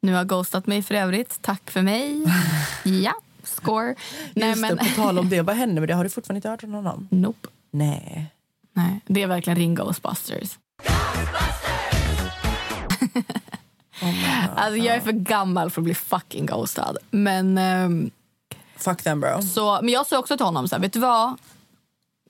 [0.00, 1.42] nu har ghostat mig för övrigt.
[1.42, 2.24] Tack för mig.
[2.84, 3.94] ja, score.
[4.34, 4.76] Nej, Just men...
[4.76, 5.94] det, på tal om det, vad hände med det?
[5.94, 7.08] Har du fortfarande inte hört från honom?
[7.10, 7.48] Nope.
[7.70, 8.26] Nej.
[8.72, 10.58] Nej, det är verkligen ring Ghostbusters.
[14.56, 16.96] alltså, jag är för gammal för att bli fucking ghostad.
[17.10, 18.10] Men, ehm,
[18.76, 19.42] Fuck them bro.
[19.42, 21.36] så, men jag sa också till honom, så här, vet du vad?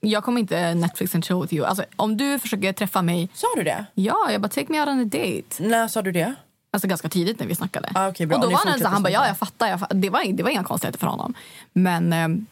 [0.01, 1.67] Jag kommer inte Netflix and chill with you.
[1.67, 3.29] Alltså, om du försöker träffa mig...
[3.35, 3.85] Sa du det?
[3.95, 5.69] Ja, jag bara take me out on a date.
[5.69, 6.35] När sa du det?
[6.71, 7.89] Alltså ganska tidigt när vi snackade.
[7.95, 8.37] Ah, bra.
[8.37, 9.69] och då var han så han bara, ja jag fattar.
[9.69, 9.95] Jag fattar.
[9.95, 11.35] Det, var, det var inga konstigheter för honom.
[11.73, 12.47] Men ehm,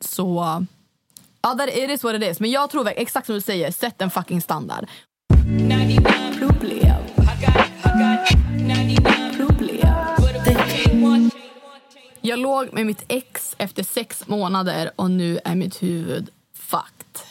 [0.00, 0.64] så...
[1.40, 2.40] Ja, that, it is what it is.
[2.40, 4.86] Men jag tror exakt som du säger, sätt en fucking standard.
[6.38, 6.96] Problem.
[9.36, 11.30] Problem.
[12.20, 17.22] Jag låg med mitt ex efter sex månader och nu är mitt huvud fucked.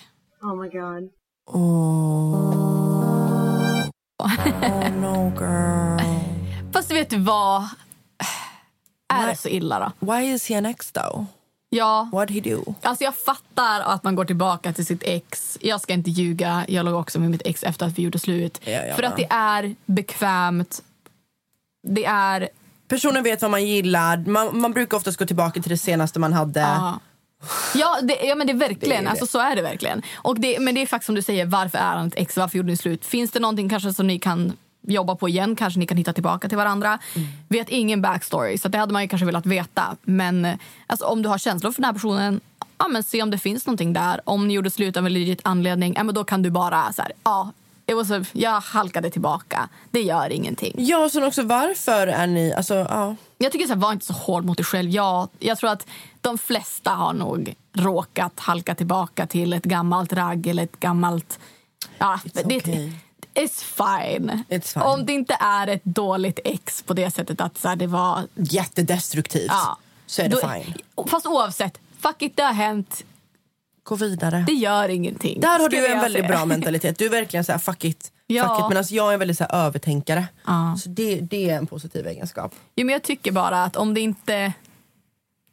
[0.41, 1.10] Oh my god.
[4.19, 5.96] Oh no girl.
[6.73, 7.67] Fast vet du vad?
[9.13, 10.13] Är det så illa då?
[10.13, 11.25] Why is he an ex though?
[11.69, 12.10] Ja.
[12.12, 12.75] What he do?
[12.82, 15.58] Alltså jag fattar att man går tillbaka till sitt ex.
[15.62, 16.65] Jag ska inte ljuga.
[16.67, 18.62] Jag låg också med mitt ex efter att vi gjorde slut.
[18.63, 20.82] Ja, För att det är bekvämt.
[21.88, 22.49] Det är...
[22.88, 24.17] Personen vet vad man gillar.
[24.17, 26.60] Man, man brukar oftast gå tillbaka till det senaste man hade.
[26.60, 26.99] Ja.
[27.75, 29.03] Ja, det, ja men det är verkligen.
[29.03, 29.12] Det är.
[29.12, 30.01] Alltså, så är det verkligen.
[30.15, 32.38] Och det, men det är faktiskt som du säger, varför är han ett ex?
[32.38, 33.06] Varför gjorde ni slut?
[33.06, 34.53] Finns det någonting kanske som ni kan
[34.88, 35.56] jobba på igen?
[35.56, 37.00] Kanske ni kan hitta tillbaka till varandra?
[37.15, 37.28] Mm.
[37.47, 39.95] Vet ingen backstory, så det hade man ju kanske velat veta.
[40.02, 40.47] Men
[40.88, 42.41] alltså, om du har känslor för den här personen,
[42.78, 44.21] ja, men se om det finns någonting där.
[44.23, 47.02] Om ni gjorde slut av en legit anledning, ja, men då kan du bara så
[47.02, 47.52] här, ja,
[47.88, 49.69] it was a, jag halkade tillbaka.
[49.91, 50.76] Det gör ingenting.
[50.78, 52.54] Ja, och sen också varför är ni...
[52.54, 53.15] Alltså, ja.
[53.38, 54.89] Jag tycker så här, var inte så hård mot dig själv.
[54.89, 55.88] Jag, jag tror att
[56.21, 61.39] de flesta har nog råkat halka tillbaka till ett gammalt ragg eller ett gammalt...
[61.97, 62.91] Ja, It's det, okay.
[63.38, 64.43] It's fine.
[64.50, 64.84] It's fine.
[64.84, 68.28] Om det inte är ett dåligt ex på det sättet att så här, det var...
[68.36, 69.45] Jättedestruktivt.
[69.47, 70.73] Ja, Så är det då- fine.
[71.10, 73.04] Fast oavsett, fuck it, det har hänt.
[73.84, 74.43] Gå vidare.
[74.47, 75.39] Det gör ingenting.
[75.39, 76.28] Där har du en väldigt säga.
[76.38, 76.97] bra mentalitet.
[76.97, 78.12] Du är verkligen så här, fuck it.
[78.28, 78.47] Ja.
[78.50, 78.69] Fuck it.
[78.69, 80.28] Medan jag är en väldigt så här, övertänkare.
[80.45, 80.78] Ja.
[80.84, 82.56] Så det, det är en positiv egenskap.
[82.76, 84.54] Jo, men jag tycker bara att om det inte...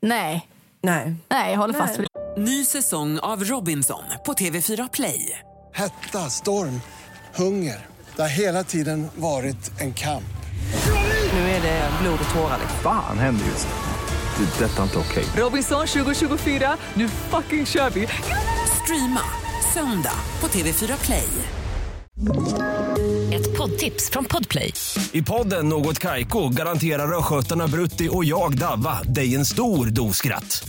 [0.00, 0.48] Nej,
[0.82, 1.14] Nej.
[1.28, 5.40] nej jag håller fast vid Ny säsong av Robinson på TV4 Play.
[5.72, 6.80] Hetta, storm,
[7.36, 7.86] hunger.
[8.16, 10.24] Det har hela tiden varit en kamp.
[11.32, 12.58] Nu är det blod och tårar.
[12.82, 14.44] Fan händer just det.
[14.44, 15.24] Det är detta inte okej.
[15.36, 18.08] Robinson 2024, nu fucking kör vi!
[18.84, 19.20] Streama
[19.74, 21.28] söndag på TV4 Play.
[23.34, 24.72] Ett poddtips från Podplay.
[25.12, 30.68] I podden Något Kaiko garanterar östgötarna Brutti och jag, Davva, dig en stor dos skratt.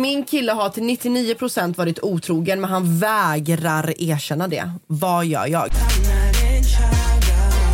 [0.00, 4.72] Min kille har till 99% varit otrogen men han vägrar erkänna det.
[4.86, 5.68] Vad gör jag?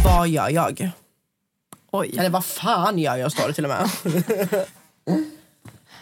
[0.05, 0.91] Vad gör jag?
[1.91, 2.15] Oj.
[2.19, 3.89] Eller vad fan gör jag står det till och med.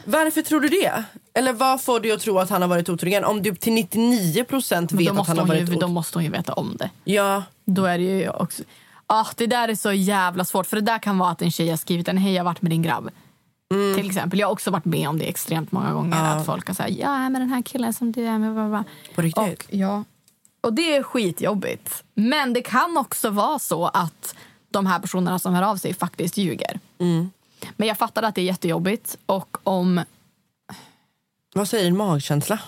[0.04, 1.04] Varför tror du det?
[1.34, 3.24] Eller vad får du att tro att han har varit otrogen?
[3.24, 5.94] Om du till 99 procent vet att han har varit ju, då otrogen.
[5.94, 6.90] måste hon ju veta om det.
[7.04, 7.42] Ja.
[7.64, 8.62] Då är det ju också...
[9.06, 10.66] Ah, det där är så jävla svårt.
[10.66, 12.62] För det där kan vara att en tjej har skrivit en hej jag har varit
[12.62, 13.10] med din grabb.
[13.96, 14.38] Till exempel.
[14.38, 16.16] Jag har också varit med om det extremt många gånger.
[16.16, 16.24] Mm.
[16.24, 16.32] Ja.
[16.32, 18.52] Att folk har sagt ja men den här killen som du är med.
[18.54, 18.84] Bla, bla.
[19.14, 19.62] På riktigt?
[19.62, 20.04] Och, ja.
[20.60, 22.04] och det är skitjobbigt.
[22.14, 24.34] Men det kan också vara så att
[24.68, 26.80] de här personerna som hör av sig faktiskt ljuger.
[26.98, 27.30] Mm.
[27.76, 29.18] Men jag fattar att det är jättejobbigt.
[29.26, 30.00] Och om...
[31.54, 32.58] Vad säger din magkänsla?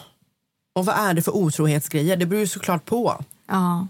[0.73, 2.17] Och vad är det för otrohetsgrejer?
[2.17, 3.25] Det beror ju såklart på.
[3.47, 3.87] Ja.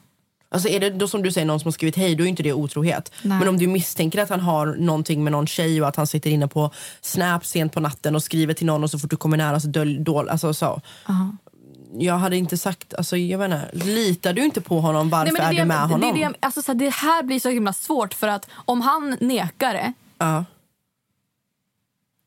[0.48, 2.42] Alltså är det då som du säger någon som har skrivit hej, då är inte
[2.42, 3.12] det otrohet.
[3.22, 3.38] Nej.
[3.38, 6.30] Men om du misstänker att han har någonting med någon tjej och att han sitter
[6.30, 9.36] inne på Snap sent på natten och skriver till någon och så fort du kommer
[9.36, 10.80] nära så dölj, dål, alltså så.
[11.08, 11.30] Ja.
[11.98, 15.60] Jag hade inte sagt, alltså jag menar, litar du inte på honom, varför Nej, är
[15.60, 16.14] du med det, honom?
[16.14, 19.16] Det, det, alltså, så här, det här blir så himla svårt för att om han
[19.20, 19.92] nekar det.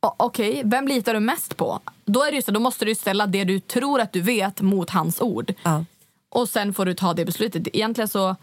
[0.02, 1.80] O- Okej, vem litar du mest på?
[2.06, 4.90] Då, är det så, då måste du ställa det du tror att du vet mot
[4.90, 5.54] hans ord.
[5.64, 5.86] Ja.
[6.30, 7.68] Och sen får du ta det beslutet.
[7.74, 8.36] Egentligen så,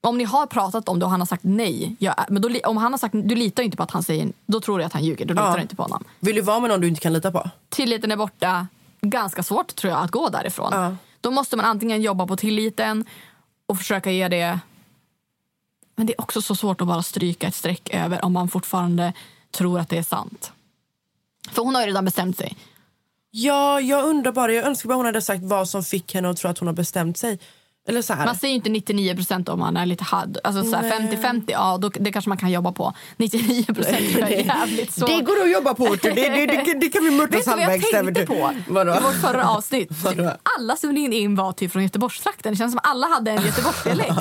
[0.00, 1.96] om ni har pratat om det och han har sagt nej.
[1.98, 4.60] Ja, men då, om han har sagt, du litar inte på att han säger då
[4.60, 5.24] tror du att han ljuger.
[5.26, 5.56] Då litar Ja.
[5.56, 6.04] du inte på honom.
[6.20, 7.50] Vill du vara med någon du inte kan lita på?
[7.68, 8.66] Tilliten är borta.
[9.00, 10.96] Ganska svårt tror jag att gå därifrån.
[11.20, 13.04] Då måste man antingen jobba på tilliten
[13.66, 14.60] och försöka ge det...
[15.96, 19.12] Men det är också så svårt att bara stryka ett streck över om man fortfarande
[19.50, 20.52] tror att det är sant.
[21.50, 22.56] För hon har ju redan bestämt sig.
[23.30, 26.36] Ja, jag undrar bara, jag önskar bara hon hade sagt vad som fick henne att
[26.36, 27.38] tro att hon har bestämt sig.
[27.88, 28.26] Eller så här.
[28.26, 30.38] Man säger ju inte 99 procent om man är lite hadd.
[30.44, 31.18] Alltså så här Nej.
[31.22, 32.92] 50-50, ja då, det kanske man kan jobba på.
[33.16, 35.08] 99 procent är jävligt svårt.
[35.08, 37.60] Det går att jobba på, det, det, det, det kan vi Vet mörtas du vad
[37.60, 37.90] jag halvvägs.
[37.90, 38.90] tänkte på Vadå?
[38.90, 39.90] i vårt förra avsnitt?
[40.58, 42.52] Alla som ringde in var typ från Göteborgstrakten.
[42.52, 44.12] Det känns som alla hade en Göteborgsdialekt.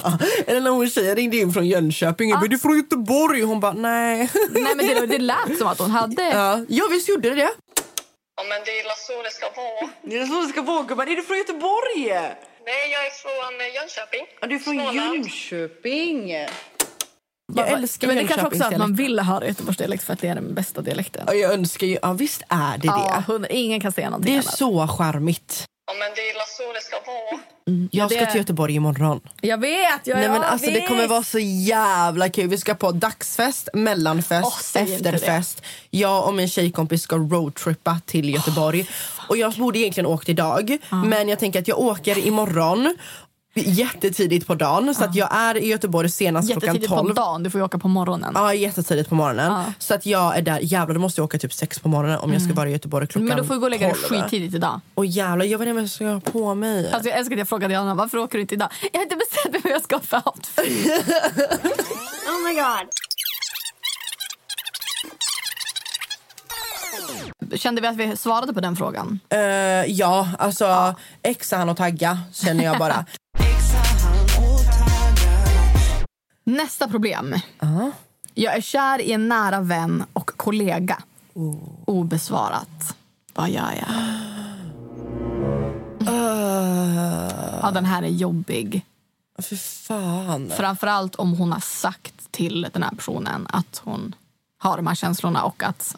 [0.47, 2.29] Eller när hon tjejen ringde in från Jönköping.
[2.29, 3.41] Jag bara, du är från Göteborg.
[3.41, 4.29] Hon bara, nej.
[4.51, 6.29] Nej men det, det lät som att hon hade...
[6.29, 7.49] Ja, ja visst gjorde det.
[8.37, 9.89] Ja, men det är så det ska vara.
[10.01, 11.07] Det är så det ska vara gumman.
[11.07, 12.03] Är du från Göteborg?
[12.65, 14.25] Nej, jag är från eh, Jönköping.
[14.41, 15.15] Ja, du är från Småland.
[15.15, 16.29] Jönköping.
[17.55, 20.35] Jag älskar men det kanske också att man vill höra Göteborgsdialekt för att det är
[20.35, 21.23] den bästa dialekten.
[21.27, 23.33] Ja, jag önskar ju, ja visst är det Ja, det.
[23.33, 24.57] hund- ingen kan säga någonting Det är annat.
[24.57, 25.65] så charmigt.
[25.87, 27.41] Ja, men det är så det ska vara.
[27.91, 29.19] Jag ska det- till Göteborg imorgon.
[29.41, 30.07] Jag vet!
[30.07, 32.47] Jag, Nej, men ja, alltså, det kommer vara så jävla kul.
[32.47, 35.61] Vi ska på dagsfest, mellanfest, inte efterfest.
[35.89, 38.89] Jag och min tjejkompis ska roadtrippa till Göteborg.
[39.29, 42.97] och jag borde egentligen åkt idag, men jag tänker att jag åker imorgon
[43.61, 44.95] jättetidigt på dagen.
[44.95, 47.07] Så att jag är i Göteborg senast klockan Jättetidigt 12.
[47.07, 48.31] på dagen, du får ju åka på morgonen.
[48.35, 49.51] Ja, jättetidigt på morgonen.
[49.51, 49.63] Ja.
[49.79, 50.59] Så att jag är där.
[50.61, 53.07] Jävlar, då måste jag åka typ sex på morgonen om jag ska vara i Göteborg
[53.07, 54.21] klockan Men då får du gå och lägga dig 12.
[54.21, 54.81] skittidigt idag.
[54.93, 56.91] Och jävlar, jag vet inte vad jag ska ha på mig.
[56.91, 58.69] Alltså jag älskar att jag frågade Johanna varför åker du inte idag?
[58.91, 60.87] Jag har inte bestämt mig vad jag ska ha för outfit.
[62.27, 62.89] Oh my god.
[67.55, 69.19] Kände vi att vi svarade på den frågan?
[69.29, 69.39] Eh,
[69.87, 73.05] ja, alltså exa han och tagga känner jag bara.
[76.47, 77.35] Nästa problem.
[78.33, 81.03] Jag är kär i en nära vän och kollega.
[81.85, 82.97] Obesvarat.
[83.33, 83.87] Vad gör jag?
[87.61, 88.85] Ja, den här är jobbig.
[89.39, 90.51] För fan.
[90.57, 94.15] Framförallt om hon har sagt till den här personen att hon
[94.57, 95.95] har de här känslorna och att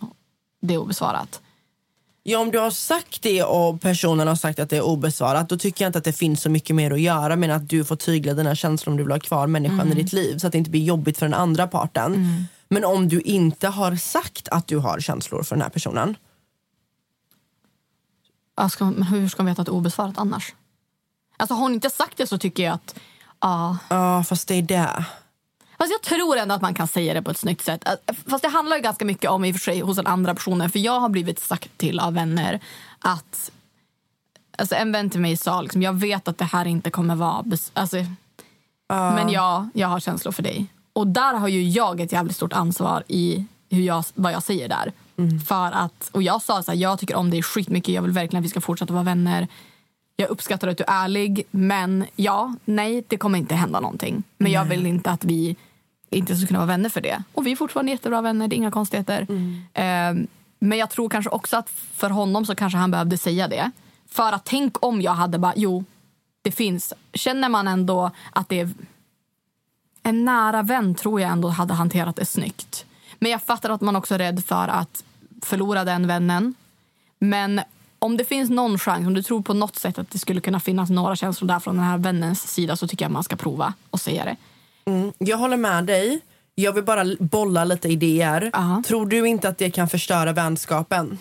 [0.61, 1.41] det är obesvarat.
[2.23, 5.57] Ja, om du har sagt det och personen har sagt att det är obesvarat då
[5.57, 7.95] tycker jag inte att det finns så mycket mer att göra men att du får
[7.95, 9.97] tygla dina känslor om du vill ha kvar människan Mm.
[9.97, 12.45] i ditt liv så att det inte blir jobbigt för den andra parten.
[12.69, 16.15] Men om du inte har sagt att du har känslor för den här personen
[18.69, 20.53] ska, hur ska hon veta att det är obesvarat annars?
[21.37, 22.95] Alltså har hon inte sagt det så tycker jag att...
[23.41, 23.77] Ja.
[23.89, 25.05] Ja, fast det är det.
[25.79, 27.87] Fast jag tror ändå att man kan säga det på ett snyggt sätt.
[27.87, 30.35] Att- Fast det handlar ju ganska mycket om i och för sig hos den andra
[30.35, 30.69] personen.
[30.69, 32.59] För jag har blivit sagt till av vänner
[32.99, 33.51] att...
[34.57, 37.43] Alltså en vän till mig sa liksom, jag vet att det här inte kommer vara...
[37.73, 37.97] Alltså,
[38.89, 40.65] Men ja, jag har känslor för dig.
[40.93, 44.67] Och där har ju jag ett jävligt stort ansvar i hur jag, vad jag säger
[44.69, 44.91] där.
[45.47, 48.41] För att, och jag sa så här, jag tycker om dig skitmycket, jag vill verkligen
[48.41, 49.47] att vi ska fortsätta vara vänner.
[50.15, 54.23] Jag uppskattar att du är ärlig, men ja, nej, det kommer inte hända någonting.
[54.37, 55.55] Men jag vill inte att vi
[56.09, 57.23] inte ska kunna vara vänner för det.
[57.33, 59.27] Och vi är fortfarande jättebra vänner, det är inga konstigheter.
[59.73, 60.27] Ehm,
[60.59, 63.71] men jag tror kanske också att för honom så kanske han behövde säga det.
[64.09, 65.83] För att tänk om jag hade bara, jo,
[66.41, 66.93] det finns.
[67.13, 68.69] Känner man ändå att det är
[70.03, 72.85] en nära vän tror jag ändå hade hanterat det snyggt.
[73.19, 75.03] Men jag fattar att man också är rädd för att
[75.41, 76.55] förlora den vännen.
[77.19, 77.61] Men
[77.99, 80.59] om det finns någon chans, om du tror på något sätt att det skulle kunna
[80.59, 83.73] finnas några känslor där från den här vännens sida så tycker jag man ska prova
[83.89, 84.35] och säga det.
[84.89, 86.21] Mm, jag håller med dig.
[86.55, 88.51] Jag vill bara bolla lite idéer.
[88.83, 91.17] Tror du inte att det kan förstöra vänskapen?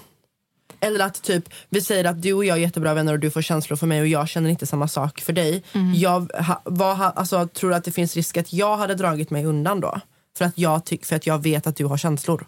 [0.80, 3.42] Eller att typ, vi säger att du och jag är jättebra vänner och du får
[3.42, 5.62] känslor för mig och jag känner inte samma sak för dig.
[5.72, 5.94] Mm.
[5.94, 9.44] Jag ha, vad, alltså, tror du att det finns risk att jag hade dragit mig
[9.44, 10.00] undan då?
[10.38, 12.46] För att jag, tyck, för att jag vet att du har känslor.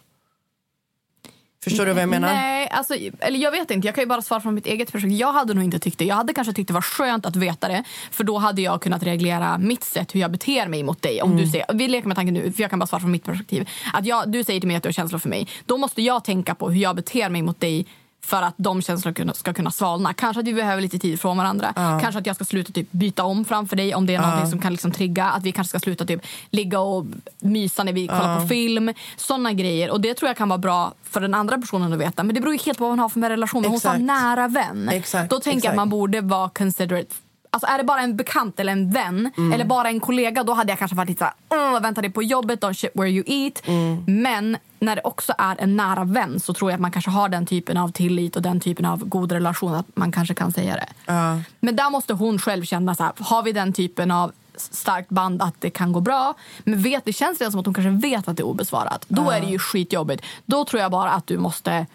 [1.65, 2.35] Förstår du vad jag menar?
[2.35, 3.89] Nej, alltså, eller jag vet inte.
[3.89, 5.19] Jag kan ju bara svara från mitt eget perspektiv.
[5.19, 6.05] Jag hade nog inte tyckt det.
[6.05, 7.85] Jag hade kanske tyckt det var skönt att veta det.
[8.11, 11.23] För då hade jag kunnat reglera mitt sätt hur jag beter mig mot dig.
[11.23, 11.53] Om du Mm.
[11.53, 13.69] säger, vi leker med tanken nu, för jag kan bara svara från mitt perspektiv.
[13.93, 15.49] Att jag, du säger till mig att du har känslor för mig.
[15.67, 17.87] Då måste jag tänka på hur jag beter mig mot dig
[18.23, 20.15] för att de känslorna ska kunna svalna.
[20.15, 21.73] Kanske att vi behöver lite tid från varandra.
[22.03, 24.59] Kanske att jag ska sluta typ byta om framför dig om det är någonting som
[24.61, 25.25] kan liksom trigga.
[25.31, 27.07] Att vi kanske ska sluta typ ligga och
[27.39, 28.93] mysa när vi kollar på film.
[29.17, 29.91] Såna grejer.
[29.91, 32.23] Och det tror jag kan vara bra för den andra personen att veta.
[32.23, 33.65] Men det beror helt på vad man har för relation.
[33.65, 34.89] Om hon sa nära vän.
[34.89, 35.71] Exakt, Då tänker jag exakt.
[35.71, 37.15] att man borde vara considerate.
[37.53, 39.53] Alltså är det bara en bekant eller en vän Mm.
[39.53, 41.35] eller bara en kollega då hade jag kanske varit lite såhär,
[41.75, 43.63] "Åh, vänta dig på jobbet, don't shit where you eat.
[43.67, 44.05] Mm.
[44.07, 47.29] Men när det också är en nära vän så tror jag att man kanske har
[47.29, 50.75] den typen av tillit och den typen av god relation att man kanske kan säga
[50.75, 50.87] det.
[51.07, 51.39] Ja.
[51.61, 55.43] Men där måste hon själv känna så här, har vi den typen av starkt band
[55.43, 56.35] att det kan gå bra.
[56.65, 59.05] Men vet, det känns redan som att hon kanske vet att det är obesvarat.
[59.09, 59.33] Då Ja.
[59.35, 60.25] är det ju skitjobbigt.
[60.47, 61.87] Då tror jag bara att du måste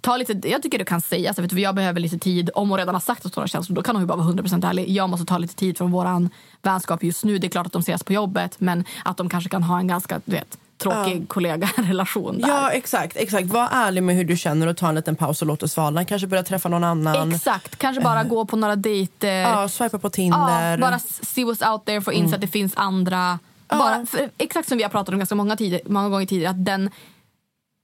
[0.00, 2.50] ta lite, jag tycker du kan säga så vet du, jag behöver lite tid.
[2.54, 4.26] Om hon redan har sagt att hon har känslor då kan hon ju bara vara
[4.28, 4.90] 100% ärlig.
[4.90, 6.30] Jag måste ta lite tid från våran
[6.62, 7.38] vänskap just nu.
[7.38, 9.86] Det är klart att de ses på jobbet men att de kanske kan ha en
[9.88, 11.26] ganska du vet, tråkig Ja.
[11.28, 12.48] kollega-relation där.
[12.48, 13.46] Ja exakt, exakt.
[13.48, 16.04] Var ärlig med hur du känner och ta en liten paus och låt det svalna.
[16.04, 17.32] Kanske börja träffa någon annan.
[17.32, 19.40] Exakt, kanske bara gå på några dejter.
[19.40, 20.70] Ja, swipa på Tinder.
[20.70, 22.34] Ja, bara see what's out there, få inse Mm.
[22.34, 23.38] att det finns andra.
[23.68, 26.50] Bara, för, exakt som vi har pratat om ganska många, tider, många gånger tidigare.
[26.50, 26.90] Att den,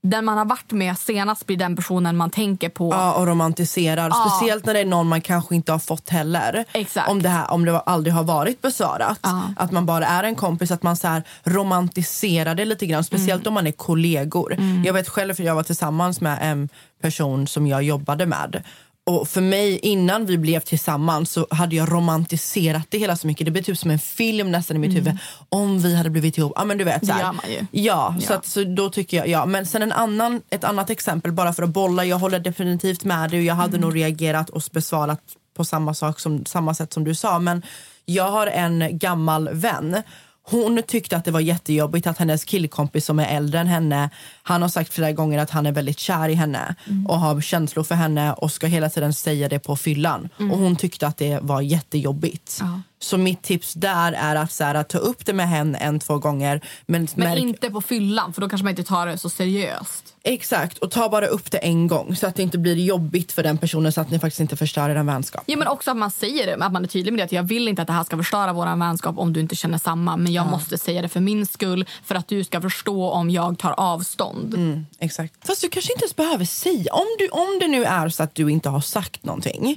[0.09, 2.89] den man har varit med senast blir den personen man tänker på.
[2.93, 4.09] Ja, och romantiserar.
[4.09, 4.29] Ja.
[4.29, 6.65] Speciellt när det är någon man kanske inte har fått heller.
[6.73, 7.09] Exakt.
[7.09, 9.19] Om det, här, om det aldrig har varit besvarat.
[9.57, 13.03] Att man bara är en kompis, att man så här romantiserar det lite grann.
[13.03, 13.47] Speciellt Mm.
[13.47, 14.57] om man är kollegor.
[14.85, 16.69] Jag vet själv för jag var tillsammans med en
[17.01, 18.63] person som jag jobbade med.
[19.07, 23.45] Och för mig, innan vi blev tillsammans så hade jag romantiserat det hela så mycket.
[23.45, 25.17] Det blev typ som en film nästan i mitt huvud.
[25.49, 26.51] Om vi hade blivit ihop.
[26.55, 27.03] Ja men du vet.
[27.03, 27.07] Mm.
[27.07, 27.23] Det så här.
[27.23, 27.81] gör man ju.
[27.81, 28.37] Ja, Så, Ja.
[28.37, 29.45] att, så då tycker jag, ja.
[29.45, 32.05] Men sen en annan, ett annat exempel bara för att bolla.
[32.05, 33.81] Jag håller definitivt med dig och jag hade Mm.
[33.81, 35.21] nog reagerat och besvarat
[35.57, 37.39] på samma, sak som, samma sätt som du sa.
[37.39, 37.61] Men
[38.05, 40.01] jag har en gammal vän.
[40.47, 44.09] Hon tyckte att det var jättejobbigt att hennes killkompis som är äldre än henne,
[44.43, 47.05] han har sagt flera gånger att han är väldigt kär i henne Mm.
[47.07, 50.29] och har känslor för henne och ska hela tiden säga det på fyllan.
[50.39, 50.51] Mm.
[50.51, 52.57] Och hon tyckte att det var jättejobbigt.
[52.61, 52.81] Ja.
[53.05, 55.99] Så mitt tips där är att, så här, att ta upp det med henne en,
[55.99, 56.61] två gånger.
[56.85, 60.15] Men, Men märk- inte på fyllan, för då kanske man inte tar det så seriöst.
[60.23, 63.43] Exakt, och ta bara upp det en gång så att det inte blir jobbigt för
[63.43, 65.43] den personen så att ni faktiskt inte förstör er vänskap.
[65.45, 67.23] Ja, men också att man säger det, att man är tydlig med det.
[67.23, 69.77] Att jag vill inte att det här ska förstöra vår vänskap om du inte känner
[69.77, 70.17] samma.
[70.17, 73.57] Men jag måste säga det för min skull, för att du ska förstå om jag
[73.59, 74.53] tar avstånd.
[74.53, 75.33] Mm, exakt.
[75.47, 78.35] Fast du kanske inte ens behöver säga, om, du, om det nu är så att
[78.35, 79.75] du inte har sagt någonting,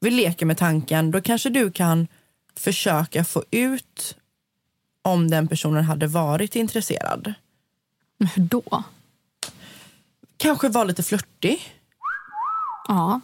[0.00, 2.08] vi leker med tanken, då kanske du kan
[2.58, 4.16] försöka få ut
[5.02, 7.34] om den personen hade varit intresserad.
[8.34, 8.82] Hur då?
[10.36, 11.72] Kanske vara lite flörtig.
[12.88, 13.20] Ja.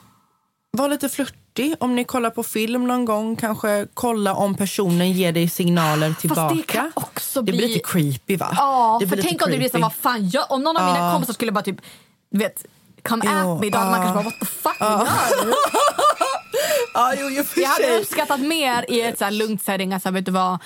[0.71, 1.75] Var lite flörtig.
[1.81, 6.55] Om ni kollar på film någon gång, kanske kolla om personen ger dig signaler tillbaka.
[6.55, 8.53] det kan också det blir bli- lite creepy va?
[8.57, 9.83] Ja, det för tänk lite om det blir så creepy.
[9.83, 11.13] vad fan gör Om någon av mina Ja.
[11.13, 11.81] kompisar skulle bara typ,
[12.31, 12.65] vet,
[13.03, 15.07] come Jo, at me, då hade man kanske bara what the fuck Ja.
[16.95, 20.27] Ja, jo, för Jag hade uppskattat mer i ett så här lugnt setting, alltså vet
[20.27, 20.59] du vad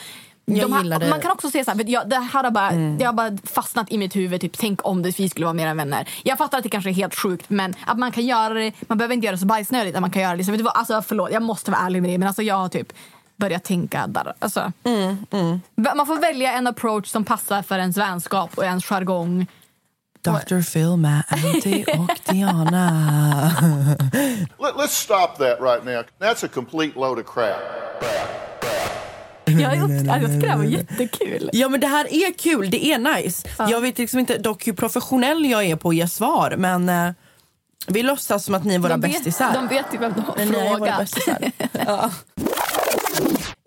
[0.45, 1.11] Jag de här.
[1.11, 2.99] Man kan också se så här, jag, det här har bara, Mm.
[2.99, 4.41] det har bara fastnat i mitt huvud.
[4.41, 6.09] Typ, tänk om det, vi skulle vara mer än vänner.
[6.25, 8.99] Jag fattar att det kanske är helt sjukt, men att man kan göra det, man
[8.99, 9.95] behöver inte göra det så bajsnödigt.
[9.97, 12.03] Att man kan göra det, liksom, vet du vad, alltså, förlåt, jag måste vara ärlig
[12.03, 12.93] med det, men alltså, jag har typ
[13.37, 14.33] börjat tänka där.
[14.39, 15.61] Alltså, Mm,
[15.97, 19.47] Man får välja en approach som passar för ens vänskap och ens jargong.
[20.33, 20.63] Dr.
[20.73, 23.53] Phil med Anty och Diana.
[24.59, 26.03] Let, let's stop that right now.
[26.21, 27.57] That's a complete load of crap.
[29.45, 31.51] Jag, upp, jag tycker det här var jättekul.
[31.53, 33.49] Ja men det här är kul, det är nice.
[33.59, 37.11] Jag vet liksom inte dock hur professionell jag är på att ge svar men eh,
[37.87, 39.53] vi låtsas som att ni är våra bästisar.
[39.55, 40.99] de vet ju vem de har Men ni är våra frågat.
[40.99, 41.53] bästisar.
[41.87, 42.11] ja.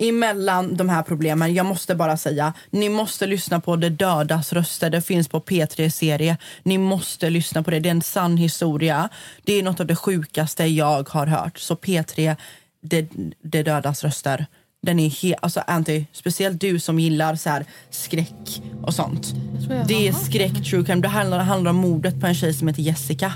[0.02, 4.90] Emellan de här problemen, jag måste bara säga, ni måste lyssna på Det dödas röster.
[4.90, 6.38] Det finns på P3 serie.
[6.64, 7.80] Ni måste lyssna på det.
[7.80, 9.10] Det är en sann historia.
[9.44, 11.60] Det är något av det sjukaste jag har hört.
[11.60, 12.36] Så P3,
[12.82, 13.10] Det,
[13.44, 14.46] det dödas röster.
[14.82, 19.34] Den är helt, alltså Anty, speciellt du som gillar så här skräck och sånt.
[19.70, 21.02] jag Det är skräck true crime.
[21.02, 23.34] Det handlar, handlar om mordet på en tjej som heter Jessica.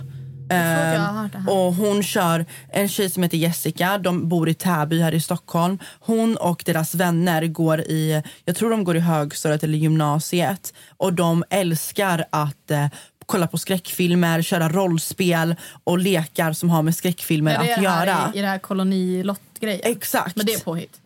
[0.50, 1.30] Här.
[1.48, 5.80] och hon kör en tjej som heter Jessica, de bor i Täby här i Stockholm.
[6.00, 11.14] Hon och deras vänner går i, jag tror de går i högstadiet eller gymnasiet och
[11.14, 12.88] de älskar att eh,
[13.26, 18.32] kolla på skräckfilmer, köra rollspel och lekar som har med skräckfilmer att göra.
[18.34, 19.82] I, I det här kolonilottgrejen?
[19.84, 20.36] Exakt.
[20.36, 21.02] Men det är påhitt.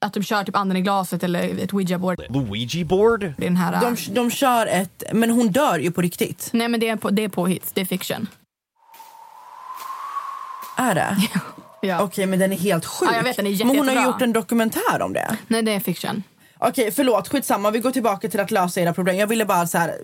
[0.00, 2.20] Att de kör typ anden i glaset eller ett ouija-board.
[2.28, 3.20] Luigi-board?
[3.36, 3.80] Det är den här...
[3.80, 6.50] De, de kör ett, men hon dör ju på riktigt.
[6.52, 8.26] Nej men det är, på, det är påhitt, det är fiction.
[10.76, 11.16] Är det?
[11.80, 12.02] Ja.
[12.02, 13.08] Okej, men den är helt sjuk.
[13.12, 14.12] Ja, jag vet, den är jätte, men hon har jättebra.
[14.12, 15.36] gjort en dokumentär om det.
[15.48, 16.22] Nej det är fiction.
[16.58, 17.28] Okej, förlåt.
[17.28, 17.70] Skitsamma.
[17.70, 19.16] Vi går tillbaka till att lösa era problem.
[19.16, 19.94] Jag ville bara så här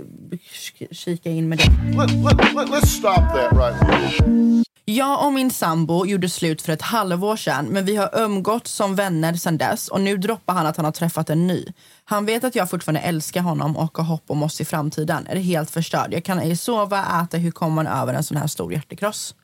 [0.91, 1.65] kika in med det.
[1.99, 4.63] Let, let, let, let's stop that right now.
[4.85, 8.95] Jag och min sambo gjorde slut för ett halvår sedan men vi har umgått som
[8.95, 11.65] vänner sedan dess och nu droppar han att han har träffat en ny.
[12.05, 15.27] Han vet att jag fortfarande älskar honom och har hopp om oss i framtiden.
[15.27, 16.15] Är helt förstörd.
[16.15, 17.37] Jag kan ej sova, äta.
[17.37, 19.35] Hur kommer man över en sån här stor hjärtekross?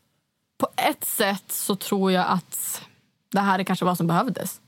[0.58, 2.82] På ett sätt så tror jag att
[3.32, 4.60] det här är kanske vad som behövdes.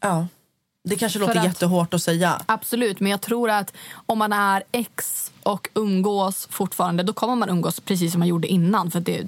[0.00, 0.26] Ja.
[0.84, 2.42] Det kanske låter att- jättehårt att säga.
[2.46, 3.72] Absolut, men jag tror att
[4.06, 8.48] om man är ex och umgås fortfarande då kommer man umgås precis som man gjorde
[8.48, 8.90] innan.
[8.90, 9.26] För det,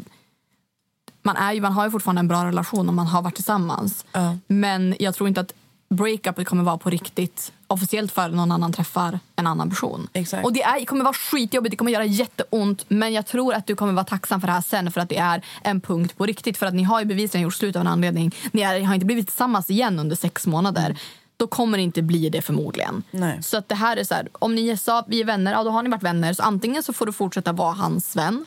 [1.22, 4.05] man, är ju, man har ju fortfarande en bra relation om man har varit tillsammans.
[4.12, 4.36] Ja.
[4.47, 5.53] Men jag tror inte att
[5.89, 10.09] breakupet kommer vara på riktigt officiellt för någon annan träffar en annan person.
[10.12, 10.45] Exakt.
[10.45, 13.76] Och det är, kommer vara skitjobbigt, det kommer göra jätteont men jag tror att du
[13.76, 16.57] kommer vara tacksam för det här sen för att det är en punkt på riktigt.
[16.57, 18.35] För att ni har ju bevisligen gjort slut av en anledning.
[18.53, 20.99] Ni är, har inte blivit tillsammans igen under sex månader.
[21.37, 23.03] Då kommer det inte bli det förmodligen.
[23.11, 23.43] Nej.
[23.43, 25.70] Så att det här är så här, om ni sa vi är vänner, ja då
[25.70, 26.32] har ni varit vänner.
[26.32, 28.47] Så antingen så får du fortsätta vara hans vän.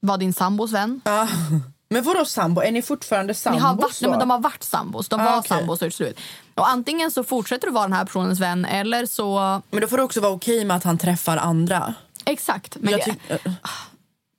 [0.00, 1.00] Vara din sambos vän.
[1.04, 1.28] Ja.
[1.92, 2.60] Men vadå sambo?
[2.60, 5.08] Är ni fortfarande Ni sambos har varit, nej, men de har varit sambos.
[5.08, 5.48] De Ah, var okej.
[5.48, 6.20] sambos och slut.
[6.54, 9.60] Och antingen så fortsätter du vara den här personens vän eller så...
[9.70, 11.94] Men då får det också vara okej med att han träffar andra.
[12.24, 12.76] Exakt.
[12.80, 13.56] Men Jag det, tyck-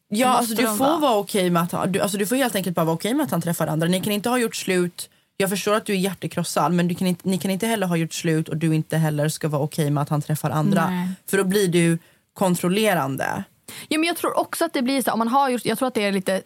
[0.10, 0.97] Ja, alltså du får vara.
[0.97, 3.24] vara okej med att han, du, alltså du får helt enkelt bara vara okej med
[3.24, 3.88] att han träffar andra.
[3.88, 5.10] Ni kan inte ha gjort slut.
[5.38, 7.95] Jag förstår att du är hjärtekrossad men du kan inte, ni kan inte heller ha
[7.95, 10.89] gjort slut och du inte heller ska vara okej med att han träffar andra.
[10.89, 11.10] Nej.
[11.30, 11.97] För då blir du
[12.34, 13.43] kontrollerande.
[13.88, 15.12] ja, men jag tror också att det blir så.
[15.12, 16.41] Om man har gjort, jag tror att det är lite...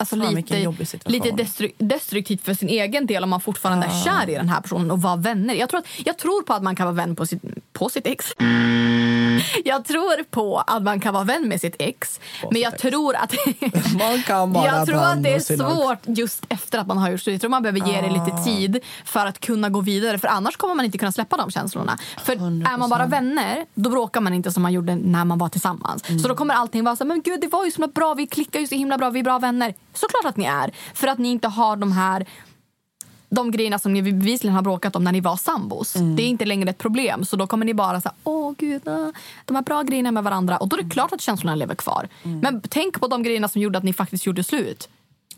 [0.00, 0.74] Alltså Fan, lite,
[1.04, 4.60] lite destru, destruktivt för sin egen del om man fortfarande är kär i den här
[4.60, 5.54] personen och vara vänner.
[5.54, 7.42] Jag tror, att, jag tror på att man kan vara vän på sitt,
[7.72, 8.34] på sitt ex.
[9.64, 12.20] Jag tror på att man kan vara vän med sitt ex.
[12.50, 13.34] men jag tror att
[13.98, 17.32] Man kan jag tror att det är svårt just efter att man har gjort slut.
[17.34, 18.24] Jag tror man behöver ge det Ah.
[18.24, 20.18] lite tid för att kunna gå vidare.
[20.18, 21.98] För annars kommer man inte kunna släppa de känslorna.
[22.24, 25.48] För är man bara vänner, då bråkar man inte som man gjorde när man var
[25.48, 26.08] tillsammans.
[26.08, 26.18] Mm.
[26.18, 28.26] Så då kommer allting vara så här, men gud det var ju så bra, vi
[28.26, 29.74] klickar ju så himla bra, vi är bra vänner.
[29.94, 30.70] Såklart att ni är.
[30.94, 32.26] För att ni inte har de här
[33.30, 35.96] de grejerna som ni bevisligen har bråkat om när ni var sambos.
[35.96, 36.16] Mm.
[36.16, 37.24] Det är inte längre ett problem.
[37.24, 39.08] Så då kommer ni bara säga, åh gud, äh,
[39.44, 40.56] de här bra grejerna med varandra.
[40.56, 42.08] Och då är det klart att känslorna lever kvar.
[42.22, 42.38] Mm.
[42.40, 44.88] Men tänk på de grejerna som gjorde att ni faktiskt gjorde slut.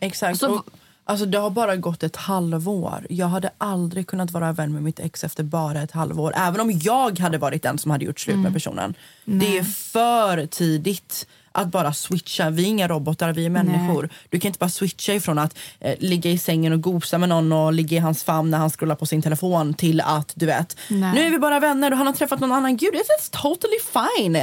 [0.01, 0.38] Exakt.
[0.38, 0.66] Så- och,
[1.05, 3.07] alltså, det har bara gått ett halvår.
[3.11, 6.32] Jag hade aldrig kunnat vara vän med mitt ex efter bara ett halvår.
[6.36, 8.43] Även om jag hade varit den som hade gjort slut Mm.
[8.43, 8.95] med personen.
[9.24, 12.51] Det är för tidigt att bara switcha.
[12.51, 14.09] Vi är inga robotar, vi är människor.
[14.28, 17.53] Du kan inte bara switcha ifrån att eh, ligga i sängen och gosa med någon
[17.53, 20.76] och ligga i hans famn när han scrollar på sin telefon till att du vet,
[20.88, 21.12] Nej.
[21.14, 22.76] nu är vi bara vänner och han har träffat någon annan.
[22.76, 24.34] Gud, it's totally fine.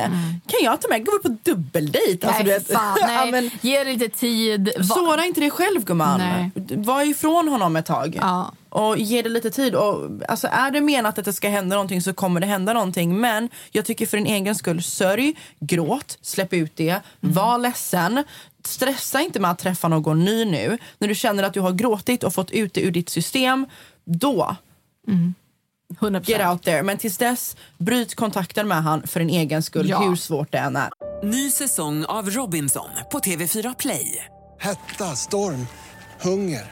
[0.48, 2.28] Kan jag ta med, gå på dubbeldejt?
[2.28, 2.48] Alltså, Mm.
[2.48, 2.78] nej, du vet.
[2.78, 3.32] fan, nej.
[3.32, 4.70] men- Ge det lite tid.
[4.78, 6.20] Va- Såra inte dig själv gumman.
[6.20, 6.52] Nej.
[6.76, 8.18] Var ifrån honom ett tag.
[8.22, 8.52] Ja.
[8.78, 9.76] Och ge det lite tid.
[9.76, 13.20] Och, alltså, är det menat att det ska hända någonting så kommer det hända någonting.
[13.20, 17.02] Men jag tycker för din egen skull, sörj, gråt, släpp ut det, Mm.
[17.36, 18.24] var ledsen.
[18.66, 20.78] Stressa inte med att träffa någon ny nu.
[21.00, 23.66] När du känner att du har gråtit och fått ut det ur ditt system,
[24.06, 24.56] då
[26.00, 26.30] 100%.
[26.30, 26.84] get out there.
[26.84, 30.00] Men tills dess, bryt kontakten med han för din egen skull, Ja.
[30.00, 30.90] hur svårt det än är.
[31.24, 34.26] Ny säsong av Robinson på TV4 Play.
[34.60, 35.68] Hetta, storm,
[36.22, 36.72] hunger.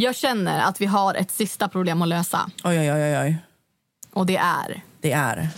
[0.00, 2.50] Jag känner att vi har ett sista problem att lösa.
[2.64, 3.36] Oj, oj, oj, oj.
[4.12, 4.82] Och det är...
[5.00, 5.48] Det är...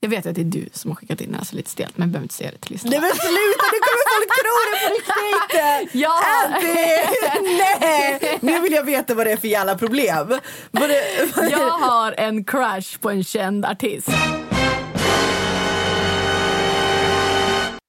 [0.00, 1.98] Jag vet att det är du som har skickat in den här så lite stelt
[1.98, 2.96] men behöver inte säga det till lyssnarna.
[2.96, 5.94] Nej men sluta, nu kommer folk tro det på riktigt!
[6.02, 6.22] Ja.
[6.44, 6.74] Anty!
[7.58, 8.38] Nej!
[8.40, 10.38] Nu vill jag veta vad det är för jävla problem.
[10.70, 11.02] Vad det,
[11.36, 14.08] vad Jag har en crush på en känd artist.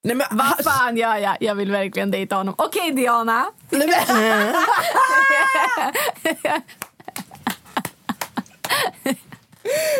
[0.06, 1.36] Nej, men, Vad fan gör jag?
[1.40, 2.54] Jag vill verkligen dejta honom.
[2.58, 3.46] Okej Diana.
[3.70, 4.06] Nej, men,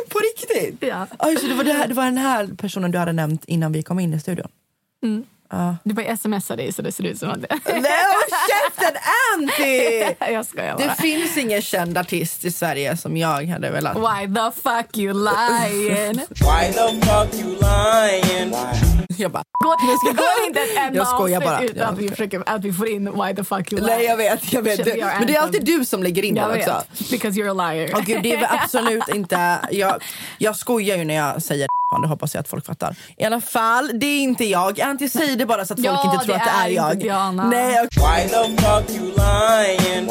[0.09, 0.89] på riktigt?
[0.89, 1.07] Ja.
[1.19, 3.73] Oj, så det, var det, här, det var den här personen du hade nämnt innan
[3.73, 4.49] vi kom in i studion?
[5.03, 5.25] Mm.
[5.51, 5.77] Ja.
[5.85, 7.49] Du bara smsar dig så det ser ut som att det...
[7.65, 8.97] Nej, håll käften
[9.35, 10.05] Anty!
[10.33, 10.87] jag skojar bara.
[10.87, 13.97] Det finns ingen känd artist i Sverige som jag hade velat.
[13.97, 16.15] Why the fuck you lying?
[16.29, 18.55] Why the fuck you lying?
[19.19, 21.83] Jag bara, Går, går inte ett enda Jag skojar avsnitt bara.
[21.85, 23.97] utan att vi, försöker, att vi får in why the fuck you lying?
[23.97, 24.81] nej jag vet, jag vet.
[24.81, 26.83] Our Men det är alltid du som lägger in den också.
[27.11, 27.91] because you're a liar.
[27.95, 29.59] Åh gud, det är absolut inte...
[29.71, 30.03] Jag,
[30.39, 32.97] jag skojar ju när jag säger det hoppas jag att folk fattar.
[33.17, 34.81] I alla fall, det är inte jag.
[34.81, 36.71] Anty säger det bara så att folk Ja, inte tror det att det är är
[36.71, 36.99] jag.
[36.99, 37.49] Diana.
[37.49, 40.11] Nej, okej, Why the fuck you lying?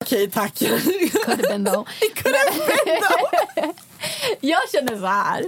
[0.00, 0.58] okej, tack.
[0.58, 1.88] Could have been though.
[4.40, 5.44] jag känner så här.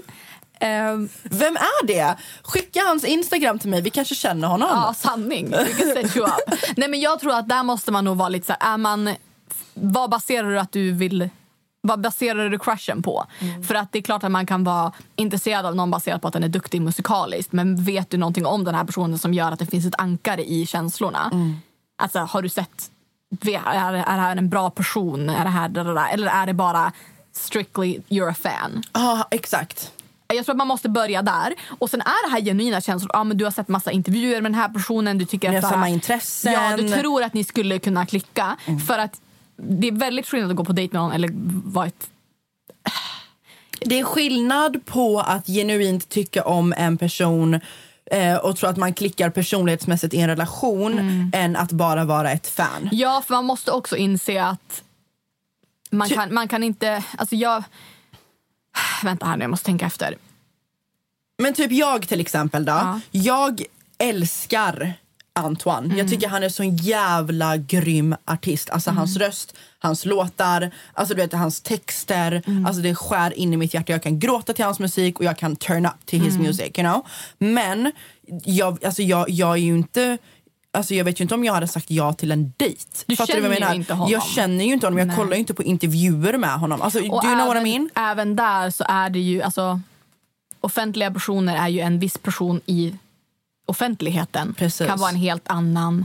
[0.61, 2.17] Ehm, Vem är det?
[2.43, 4.69] Skicka hans Instagram till mig, vi kanske känner honom.
[4.73, 5.51] ja, sanning.
[5.51, 6.59] We can set you up.
[6.77, 9.15] Nej, men jag tror att där måste man nog vara lite så här, är man,
[9.75, 11.29] vad baserar du att du vill
[11.85, 13.27] vad baserar du crushen på?
[13.69, 16.35] För att det är klart att man kan vara intresserad av någon baserat på att
[16.35, 19.59] den är duktig musikaliskt men vet du någonting om den här personen som gör att
[19.59, 21.31] det finns ett ankare i känslorna?
[21.99, 22.91] Alltså har du sett,
[23.41, 25.31] är, är det här en bra person?
[25.31, 26.93] Är det här, da, da, eller är det bara
[27.33, 28.83] strictly you're a fan?
[28.93, 29.93] Ja, exakt.
[30.35, 31.55] Jag tror att man måste börja där.
[31.79, 33.11] Och sen är det här genuina känslor.
[33.15, 35.19] Ja, men du har sett massa intervjuer med den här personen.
[35.19, 36.53] Du tycker Ni att har samma intressen.
[36.53, 38.57] Ja, du tror att ni skulle kunna klicka.
[38.87, 39.21] För att
[39.63, 41.31] det är väldigt skillnad att gå på dejt med någon eller
[41.65, 42.09] vara ett...
[43.81, 47.61] Det är skillnad på att genuint tycka om en person
[48.11, 51.01] eh, och tro att man klickar personlighetsmässigt i en relation
[51.35, 52.89] än att bara vara ett fan.
[52.93, 54.83] Ja, för man måste också inse att
[55.91, 57.05] man Ty- kan, man kan inte...
[57.19, 57.65] Alltså jag...
[59.03, 60.17] Vänta här nu, jag måste tänka efter.
[61.39, 62.73] Men typ jag till exempel då.
[62.73, 63.01] Ja.
[63.11, 63.63] Jag
[63.99, 64.95] älskar
[65.35, 65.85] Antoine.
[65.85, 65.99] Mm.
[65.99, 68.71] Jag tycker han är så en jävla grym artist.
[68.71, 72.43] Alltså hans röst, hans låtar, alltså du vet hans texter.
[72.47, 72.67] Mm.
[72.67, 73.93] Alltså det skär in i mitt hjärta.
[73.93, 76.47] Jag kan gråta till hans musik och jag kan turn up till his Mm.
[76.47, 76.71] music.
[76.79, 77.07] You know?
[77.39, 77.93] Men
[78.45, 80.19] jag, alltså jag, jag är ju inte
[80.75, 82.83] Alltså jag vet ju inte om jag hade sagt ja till en dejt.
[83.07, 83.75] Du Fattar känner vad jag ju menar?
[83.75, 84.13] inte honom.
[84.13, 84.99] Jag känner ju inte honom.
[84.99, 85.17] Jag Nej.
[85.17, 86.83] kollar ju inte på intervjuer med honom.
[86.83, 87.91] Alltså, do you Och know what I även, mean?
[87.95, 89.43] även där så är det ju...
[89.43, 89.81] Alltså,
[90.61, 92.95] offentliga personer är ju en viss person i
[93.67, 94.55] offentligheten.
[94.55, 94.87] Precis.
[94.87, 96.05] kan vara en helt annan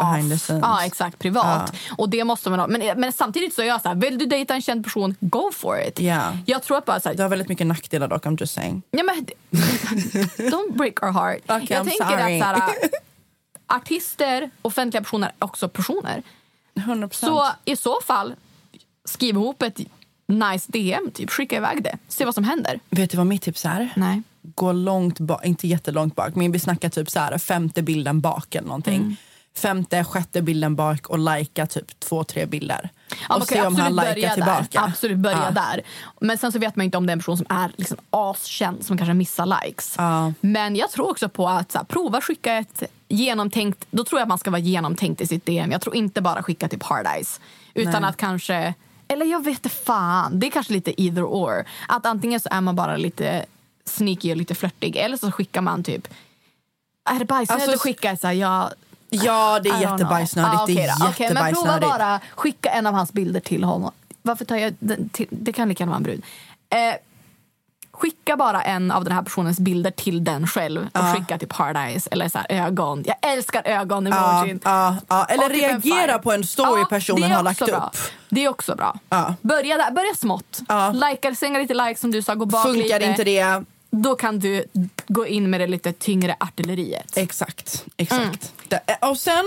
[0.00, 0.48] Behind off.
[0.48, 1.18] Ja, exakt.
[1.18, 1.76] Privat.
[1.98, 2.66] Och det måste man ha.
[2.66, 5.50] Men, men samtidigt så är jag så här, vill du dejta en känd person, go
[5.54, 6.00] for it.
[6.00, 6.36] Ja.
[6.46, 8.82] Jag tror att bara så här, Det har väldigt mycket nackdelar dock, I'm just saying.
[8.90, 9.26] Ja, men,
[10.50, 11.42] don't break our heart.
[11.44, 12.40] Okay, jag I'm tänker sorry.
[12.40, 12.72] att så här,
[13.76, 16.22] artister, offentliga personer är också personer.
[16.74, 17.12] 100%.
[17.12, 18.34] Så i så fall,
[19.04, 19.80] skriv ihop ett
[20.26, 21.30] nice DM, typ.
[21.30, 21.98] skicka iväg det.
[22.08, 22.80] Se vad som händer.
[22.90, 23.92] Vet du vad mitt tips är?
[23.96, 24.22] Nej.
[24.42, 28.54] Gå långt bak, inte jättelångt bak, men vi snackar typ så här femte bilden bak
[28.54, 29.00] eller någonting.
[29.00, 29.16] Mm.
[29.54, 32.90] Femte, sjätte bilden bak och lajka typ två, tre bilder.
[33.28, 34.66] Ja, och okej, se om han likar tillbaka.
[34.70, 34.84] Där.
[34.84, 35.50] Absolut, börja Ja.
[35.50, 35.82] där.
[36.20, 38.84] Men sen så vet man inte om det är en person som är liksom askänd
[38.86, 39.94] som kanske missar likes.
[39.98, 40.32] Ja.
[40.40, 43.86] Men jag tror också på att så här, prova skicka ett genomtänkt...
[43.90, 45.72] Då tror jag att man ska vara genomtänkt i sitt DM.
[45.72, 47.40] Jag tror inte bara skicka till Paradise.
[47.74, 48.08] Utan Nej.
[48.08, 48.74] att kanske...
[49.08, 50.38] Eller jag vet fan.
[50.38, 51.64] Det är kanske lite either or.
[51.88, 53.44] Att antingen så är man bara lite
[53.84, 54.96] sneaky och lite flörtig.
[54.96, 56.08] Eller så skickar man typ...
[57.10, 58.70] Är det bajsnödigt Alltså, att skicka så här, jag...
[59.10, 60.60] Ja, det är jättebajsnödigt.
[60.60, 61.06] Ah, det okej är då.
[61.08, 63.90] Okej, men prova bara skicka en av hans bilder till honom.
[64.22, 65.26] Varför tar jag den till?
[65.30, 66.22] Det kan lika gärna vara en brud.
[66.70, 66.94] Eh,
[67.92, 71.14] skicka bara en av den här personens bilder till den själv och Ja.
[71.14, 73.04] skicka till Paradise eller så här, ögon.
[73.06, 74.60] Jag älskar ögon-emojin.
[74.64, 75.24] ja, ja.
[75.24, 76.18] Eller typ en reagera fire.
[76.18, 77.90] på en story personen har lagt bra.
[77.94, 77.96] upp.
[78.28, 78.98] Det är också bra.
[79.08, 79.34] Ja.
[79.42, 80.60] Börja, där, börja smått.
[80.68, 80.92] Ja.
[80.92, 83.04] Likea, slänga lite likes som du sa, gå bak Funkar lite.
[83.04, 84.64] inte det, Då kan du
[85.08, 87.16] gå in med det lite tyngre artilleriet.
[87.16, 87.84] exakt.
[87.96, 88.52] exakt.
[88.68, 89.44] Det- eh, Och sen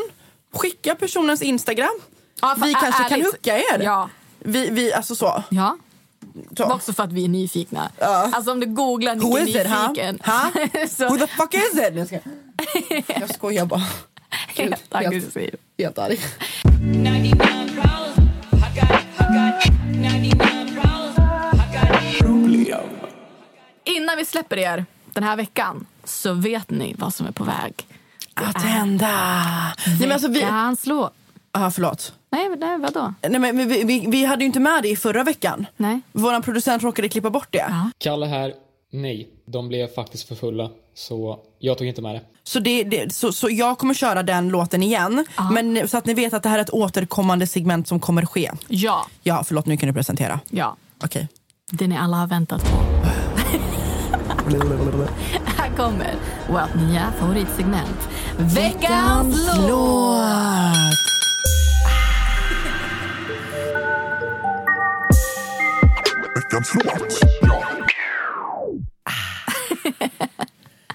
[0.56, 1.88] skicka personens Instagram.
[1.90, 2.02] Mm.
[2.42, 3.26] Ja, vi kanske kan ärligt.
[3.26, 3.82] hooka er.
[3.84, 4.10] Ja.
[4.40, 5.44] Vi, vi, alltså så.
[5.50, 5.78] Ja.
[6.58, 6.64] Så.
[6.64, 7.92] Också för att vi är nyfikna.
[8.00, 8.30] Ja.
[8.34, 9.90] Alltså om du googlar Nicke is it, huh?
[9.90, 10.20] nyfiken.
[10.24, 10.88] Huh?
[10.90, 11.96] så, Who the fuck is it?
[11.96, 13.84] Jag skojar, jag skojar bara.
[14.48, 15.56] Helt aggressiv.
[15.78, 16.20] Helt arg.
[23.84, 27.88] Innan vi släpper er den här veckan så vet ni vad som är på väg.
[28.34, 29.08] Att hända.
[29.88, 30.40] Nej, men alltså vi...
[30.40, 31.14] Veckans låt.
[31.52, 32.14] Ah, förlåt.
[32.36, 33.14] Nej, nej, vadå?
[33.22, 35.66] Nej, men vi, vi, vi hade ju inte med det i förra veckan.
[35.78, 36.02] Nej.
[36.12, 37.66] Vår producent råkade klippa bort det.
[37.70, 37.90] Ja.
[37.98, 38.54] Kalle här.
[38.92, 40.70] Nej, de blev faktiskt för fulla.
[40.96, 42.22] Så jag tog inte med det.
[42.44, 45.26] Så, det, det, så, så jag kommer köra den låten igen.
[45.52, 48.52] Men så att ni vet att det här är ett återkommande segment som kommer ske.
[48.68, 49.06] Ja.
[49.24, 50.40] Ja, förlåt nu kan du presentera.
[50.50, 50.78] Ja.
[51.04, 51.28] Okej.
[51.72, 52.78] Det ni alla har väntat på.
[55.46, 56.16] Här kommer
[56.50, 58.10] vårt nya favoritsegment.
[58.38, 61.15] Veckans låt!
[66.56, 67.20] Veckans låt.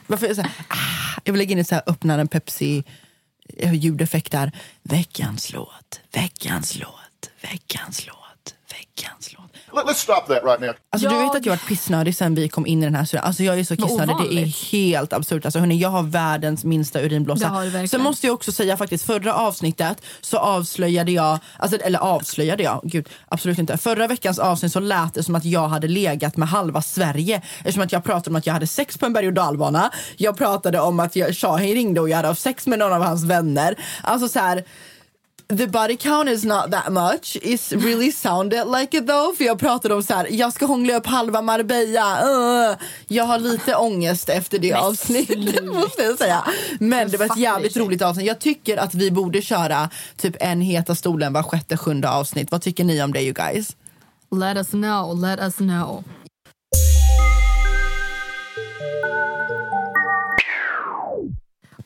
[0.06, 2.28] Varför är jag så här, ah, jag vill lägga in ett så här öppnar en
[2.28, 4.34] Pepsi-ljudeffekt.
[4.34, 4.52] Eh, där.
[4.82, 9.49] Veckans låt, veckans låt, veckans låt, veckans låt.
[9.72, 10.70] Let, let's stop that right now.
[10.90, 13.04] Alltså du vet att jag har varit pissnödig sen vi kom in i den här
[13.04, 13.26] studion.
[13.26, 15.44] Alltså jag är så kissnödig, det är helt absurt.
[15.44, 17.86] Alltså hörni, jag har världens minsta urinblåsa.
[17.90, 22.80] Sen måste jag också säga faktiskt, förra avsnittet så avslöjade jag, alltså, eller avslöjade jag,
[22.84, 23.76] gud absolut inte.
[23.76, 27.42] Förra veckans avsnitt så lät det som att jag hade legat med halva Sverige.
[27.58, 29.90] Eftersom att jag pratade om att jag hade sex på en berg och dalbana.
[30.16, 33.02] Jag pratade om att jag, Shahin ringde och jag hade haft sex med någon av
[33.02, 33.74] hans vänner.
[34.02, 34.64] Alltså så här.
[35.50, 37.36] The body count is not that much.
[37.42, 39.36] It's really sounded like it though.
[39.36, 42.22] För jag pratade om så här, jag ska hångla upp halva Marbella.
[42.22, 42.76] Uh,
[43.06, 46.44] jag har lite ångest efter det avsnittet måste jag säga.
[46.80, 48.26] Men det var ett jävligt roligt avsnitt.
[48.26, 52.50] Jag tycker att vi borde köra typ en Heta stolen var sjätte, sjunde avsnitt.
[52.50, 53.76] Vad tycker ni om det you guys?
[54.30, 56.04] Let us know, let us know.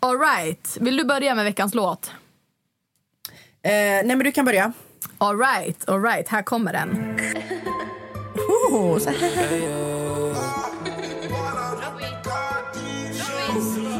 [0.00, 0.76] All right.
[0.80, 2.10] Vill du börja med veckans låt?
[3.64, 4.72] Eh, nej men du kan börja.
[5.18, 6.28] All right, all right.
[6.28, 7.18] Här kommer den.
[8.70, 10.34] Oh, så här.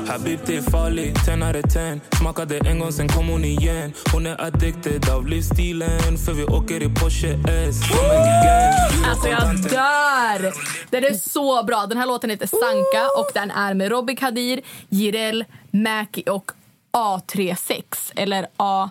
[0.09, 4.27] Habibti är farlig, 10 out of 10 Smakade en gång, sen kom hon igen Hon
[4.27, 7.39] är addicted av livsstilen För vi åker i Porsche
[7.69, 7.77] S
[9.07, 10.53] Alltså jag dör!
[10.91, 11.87] Den är så bra.
[11.87, 16.51] Den här låten heter Sanka och den är med Robbie Kadir, Jireel, Mäki och
[16.93, 17.83] A36
[18.17, 18.91] eller A36.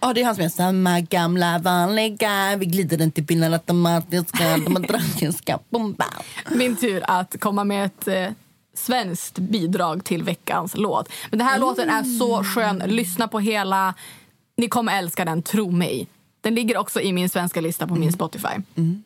[0.00, 2.56] Ja, det är han som är samma gamla vanliga.
[2.56, 4.56] Vi glider inte i bilen automatiska.
[4.56, 6.06] De har dragiska bomba.
[6.50, 8.28] Min tur att komma med ett eh,
[8.74, 11.08] svenskt bidrag till veckans låt.
[11.30, 12.82] Men den här låten är så skön.
[12.86, 13.94] Lyssna på hela.
[14.56, 16.08] Ni kommer älska den, tro mig.
[16.42, 18.48] Den ligger också i min svenska lista på min Spotify.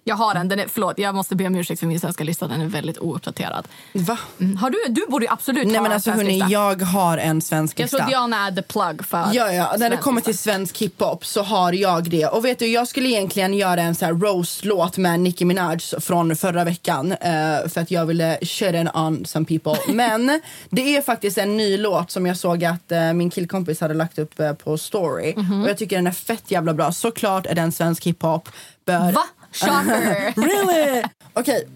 [0.04, 0.48] Jag har den.
[0.48, 2.46] den är, förlåt, jag måste be om ursäkt för min svenska lista.
[2.48, 3.68] Den är väldigt ouppdaterad.
[3.92, 4.18] Va?
[4.40, 4.56] Mm.
[4.56, 6.48] Har du, du borde absolut Nej ha men en alltså svensk hörni, lista.
[6.50, 7.96] jag har en svensk Jag lista.
[7.98, 9.74] tror Diana är the plug för Ja, ja.
[9.78, 10.30] När det kommer lista.
[10.30, 12.26] till svensk hiphop så har jag det.
[12.26, 16.36] Och vet du, jag skulle egentligen göra en så här roast-låt med Nicki Minaj från
[16.36, 17.12] förra veckan.
[17.12, 19.76] eh, för att jag ville shut in on some people.
[19.94, 23.94] Men det är faktiskt en ny låt som jag såg att eh, min killkompis hade
[23.94, 25.34] lagt upp eh, på story.
[25.36, 25.62] Mhm.
[25.62, 26.92] Och jag tycker den är fett jävla bra.
[26.92, 28.48] Såklart är den svensk hiphop.
[28.86, 29.12] Bör...
[29.12, 29.22] Va?
[29.52, 30.32] Shocker!
[30.36, 31.02] really?
[31.32, 31.68] Okej.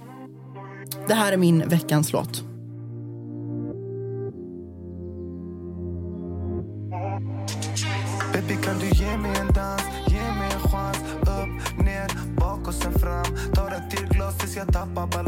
[1.09, 2.43] Det här är min veckans låt.
[8.33, 12.75] Baby kan du ge mig en dans, ge mig en chans Upp, ner, bak och
[12.75, 13.25] sen fram
[13.55, 15.28] Ta ett till glas tills jag tappar balans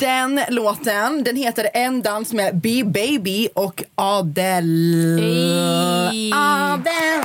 [0.00, 5.22] Den låten den heter En dans med B-Baby och Adele.
[5.22, 6.32] Ey.
[6.34, 7.24] Adele!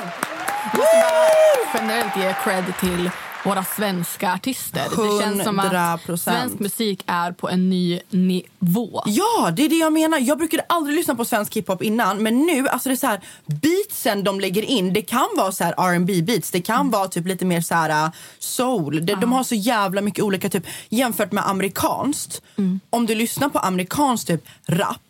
[0.71, 3.09] Jag måste bara generellt ge cred till
[3.45, 4.83] våra svenska artister.
[4.89, 6.17] Det känns som att 100%.
[6.17, 9.03] svensk musik är på en ny nivå.
[9.05, 10.19] Ja, det är det jag menar.
[10.19, 13.21] Jag brukade aldrig lyssna på svensk hiphop innan, men nu, alltså det är så här,
[13.45, 17.27] beatsen de lägger in, det kan vara så här R&B beats, det kan vara typ
[17.27, 19.05] lite mer så här uh, soul.
[19.05, 22.41] De, de har så jävla mycket olika typ jämfört med amerikanskt.
[22.89, 25.01] Om du lyssnar på amerikanskt typ rap,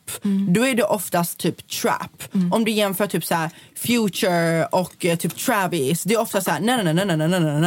[0.54, 2.24] då är det oftast typ trap.
[2.52, 6.52] Om du jämför typ så här Future och eh, typ Travis, det är ofta så
[6.52, 7.62] här nej nej nej nej nej nej nej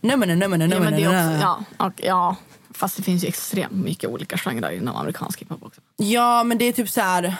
[0.00, 1.46] nej nej nej nej nej nej nej
[1.78, 2.36] och, ja,
[2.74, 5.80] fast det finns ju extremt mycket olika genrer inom amerikansk hiphop också.
[5.96, 7.30] Ja, men det är typ så här Vi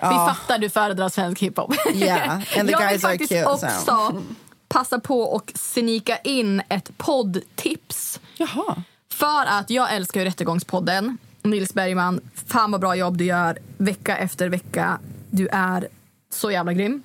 [0.00, 0.34] ja.
[0.34, 1.74] fattar, du föredrar svensk hiphop.
[1.94, 3.50] Yeah, and the Jag vill faktiskt cute, so.
[3.50, 4.22] också
[4.68, 8.20] passa på och snika in ett poddtips.
[8.36, 8.82] Jaha.
[9.12, 11.18] För att jag älskar ju Rättegångspodden.
[11.42, 14.98] Nils Bergman, fan vad bra jobb du gör vecka efter vecka.
[15.30, 15.88] Du är
[16.30, 17.02] så jävla grym.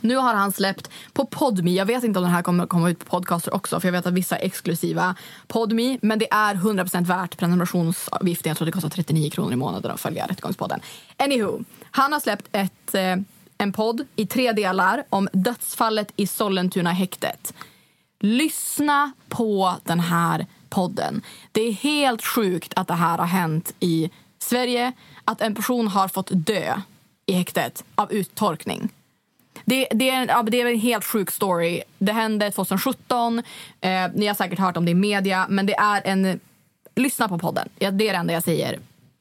[0.00, 1.76] Nu har han släppt på Podmi.
[1.76, 4.06] Jag vet inte om den här kommer komma ut på podcaster också för jag vet
[4.06, 5.14] att vissa är exklusiva
[5.46, 5.98] Podmi.
[6.02, 8.50] Men det är 100% värt prenumerationsavgiften.
[8.50, 10.80] Jag tror det kostar 39 kronor i månaden att följa Rättegångspodden.
[11.16, 13.16] Anywho, han har släppt ett, eh,
[13.58, 17.54] en podd i tre delar om dödsfallet i Sollentuna häktet.
[18.20, 21.22] Lyssna på den här podden.
[21.52, 24.92] Det är helt sjukt att det här har hänt i Sverige.
[25.24, 26.80] Att en person har fått dö
[27.26, 28.88] i häktet av uttorkning.
[29.64, 31.82] Det, det, är, en- ja, det är en helt sjuk story.
[31.98, 33.38] Det hände 2017.
[33.80, 35.46] Eh, ni har säkert hört om det i media.
[35.48, 36.40] Men det är en...
[36.94, 37.68] Lyssna på podden.
[37.78, 38.78] Ja, det är det enda jag säger.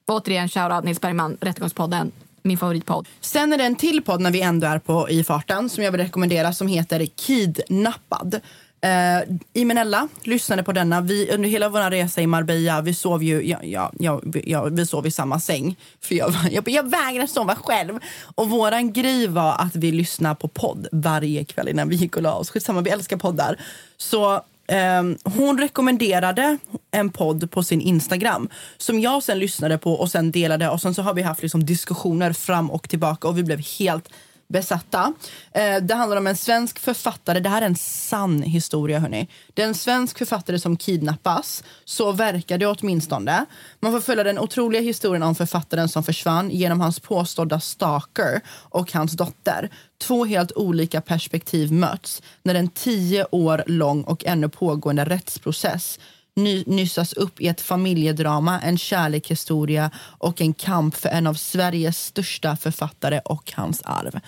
[0.07, 2.11] Återigen, shoutout Nils Bergman, Rättegångspodden.
[2.41, 3.07] Min favoritpodd.
[3.21, 5.91] Sen är det en till podd när vi ändå är på i farten som jag
[5.91, 8.39] vill rekommendera som heter Kidnappad.
[8.85, 11.01] Eh, uh, Imenella lyssnade på denna.
[11.01, 14.85] Vi, under hela vår resa i Marbella, vi sov ju ja, ja, ja, ja, vi
[14.85, 15.75] sov i samma säng.
[16.01, 17.99] För jag, jag, jag vägrade sova själv.
[18.35, 22.21] Och våran grej var att vi lyssnade på podd varje kväll innan vi gick och
[22.21, 22.49] la oss.
[22.49, 23.59] Skitsamma, vi älskar poddar.
[23.97, 26.57] Så ehm, hon rekommenderade
[26.91, 30.93] en podd på sin Instagram som jag sen lyssnade på och sen delade och sen
[30.93, 34.09] så har vi haft liksom diskussioner fram och tillbaka och vi blev helt
[34.47, 35.13] besatta.
[35.51, 37.39] Eh, det handlar om en svensk författare.
[37.39, 38.99] Det här är en sann historia.
[38.99, 39.27] Hörrni.
[39.53, 41.63] Det är en svensk författare som kidnappas.
[41.85, 43.45] Så verkar det åtminstone.
[43.79, 48.93] Man får följa den otroliga historien om författaren som försvann genom hans påstådda stalker och
[48.93, 49.69] hans dotter.
[50.01, 55.99] Två helt olika perspektiv möts när en tio år lång och ännu pågående rättsprocess
[56.35, 61.99] ny, nyssas upp i ett familjedrama, en kärlekshistoria och en kamp för en av Sveriges
[62.05, 64.19] största författare och hans arv.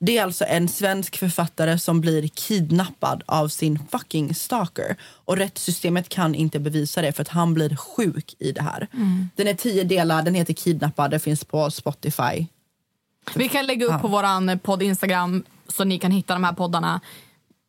[0.00, 4.96] Det är alltså en svensk författare som blir kidnappad av sin fucking stalker.
[5.02, 8.88] Och rättssystemet kan inte bevisa det för att han blir sjuk i det här.
[8.94, 9.28] Mm.
[9.36, 12.46] Den är tio delar, den heter Kidnappad, det finns på Spotify.
[13.34, 13.98] Vi kan lägga upp Ja.
[13.98, 17.00] på vår podd Instagram så ni kan hitta de här poddarna.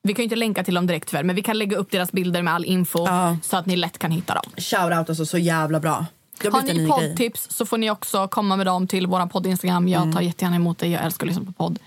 [0.03, 2.11] Vi kan ju inte länka till dem direkt tyvärr, men vi kan lägga upp deras
[2.11, 3.07] bilder med all info
[3.43, 4.43] så att ni lätt kan hitta dem.
[4.57, 6.05] Shoutout alltså, så jävla bra.
[6.51, 9.87] Har ni poddtips så får ni också komma med dem till vår podd Instagram.
[9.87, 10.15] Jag Mm.
[10.15, 10.87] tar jättegärna emot det.
[10.87, 11.79] Jag älskar att lyssna på podd.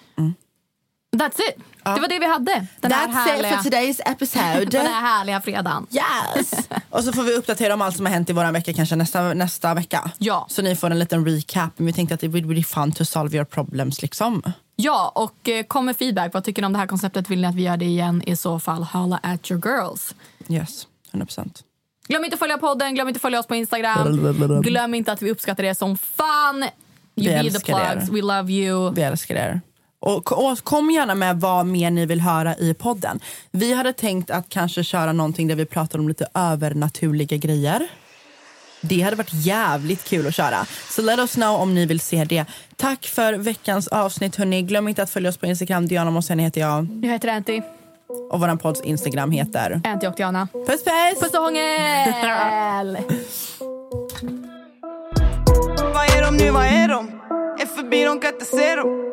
[1.16, 1.56] That's it.
[1.84, 2.66] Det var det vi hade.
[2.80, 4.64] Den här That's it härliga, for today's episode.
[4.78, 5.86] den här härliga fredagen.
[5.90, 6.68] Yes!
[6.90, 9.34] och så får vi uppdatera om allt som har hänt i vår vecka kanske nästa,
[9.34, 10.10] nästa vecka.
[10.18, 10.46] Ja.
[10.50, 11.70] Så ni får en liten recap.
[11.76, 14.42] Men vi tänkte att det would be fun to solve your problems liksom.
[14.82, 16.34] Ja, och eh, kom med feedback.
[16.34, 17.30] Vad tycker ni om det här konceptet?
[17.30, 18.22] Vill ni att vi gör det igen?
[18.26, 20.14] I så fall, holla at your girls.
[20.48, 21.62] Yes, 100%.
[22.08, 24.62] Glöm inte att följa podden, glöm inte att följa oss på Instagram.
[24.62, 26.64] Glöm inte att vi uppskattar det som fan.
[27.14, 27.92] Vi You be the älskar er.
[27.92, 28.92] plugs, we love you.
[28.94, 29.60] Vi älskar er.
[30.00, 33.20] Och, och kom gärna med vad mer ni vill höra i podden.
[33.50, 37.88] Vi hade tänkt att kanske köra någonting där vi pratar om lite övernaturliga grejer.
[38.82, 40.66] Det hade varit jävligt kul att köra.
[40.90, 42.44] Så let us know om ni vill se det.
[42.76, 44.36] Tack för veckans avsnitt.
[44.36, 44.62] Hörni.
[44.62, 45.88] Glöm inte att följa oss på Instagram.
[45.88, 46.88] Diana Mossen heter jag.
[47.02, 47.60] Jag heter Anty.
[48.30, 49.80] Och vår podds Instagram heter...
[49.84, 50.48] Anty och Diana.
[50.52, 51.20] Puss puss!
[51.20, 52.98] Puss och hångel!
[55.94, 57.10] Vad är de nu, vad är de?
[57.60, 59.12] Är förbi, de kan inte se dem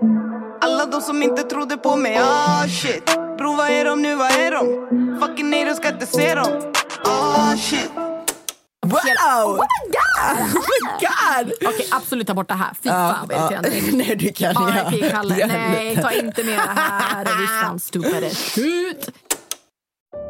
[0.62, 3.06] Alla de som inte trodde på mig, ah shit
[3.38, 4.88] Bro, vad är de nu, vad är de?
[5.22, 6.74] Fucking nej, de ska inte se dem
[7.06, 7.92] Ah shit
[8.90, 9.46] Wow!
[9.46, 10.40] Oh my god!
[10.56, 11.54] Oh my god!
[11.74, 12.74] Okej, absolut ta bort det här.
[12.84, 13.70] Fy Ja, fan vad irriterande.
[13.78, 13.84] ja.
[13.98, 14.98] Nej, du kan R.I.P.
[14.98, 15.12] göra.
[15.12, 15.48] Kalle.
[15.48, 17.26] Nej, ta inte med det här.
[17.26, 18.24] Ryssland, stupid.
[18.58, 19.10] Ut!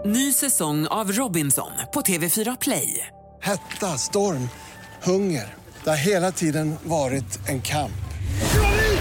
[0.06, 3.08] Ny säsong av Robinson på TV4 Play.
[3.42, 4.50] Hetta, storm,
[5.04, 5.54] hunger.
[5.84, 7.92] Det har hela tiden varit en kamp.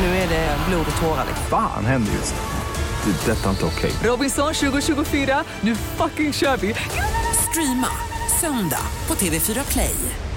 [0.01, 1.25] Nu är det blod och tårar.
[1.51, 2.41] Fan händer just det.
[3.27, 3.93] Det är detta inte okej.
[4.05, 6.75] Robinson 2024, nu fucking kör vi!
[7.51, 7.87] Streama
[8.41, 10.28] söndag på TV4 Play.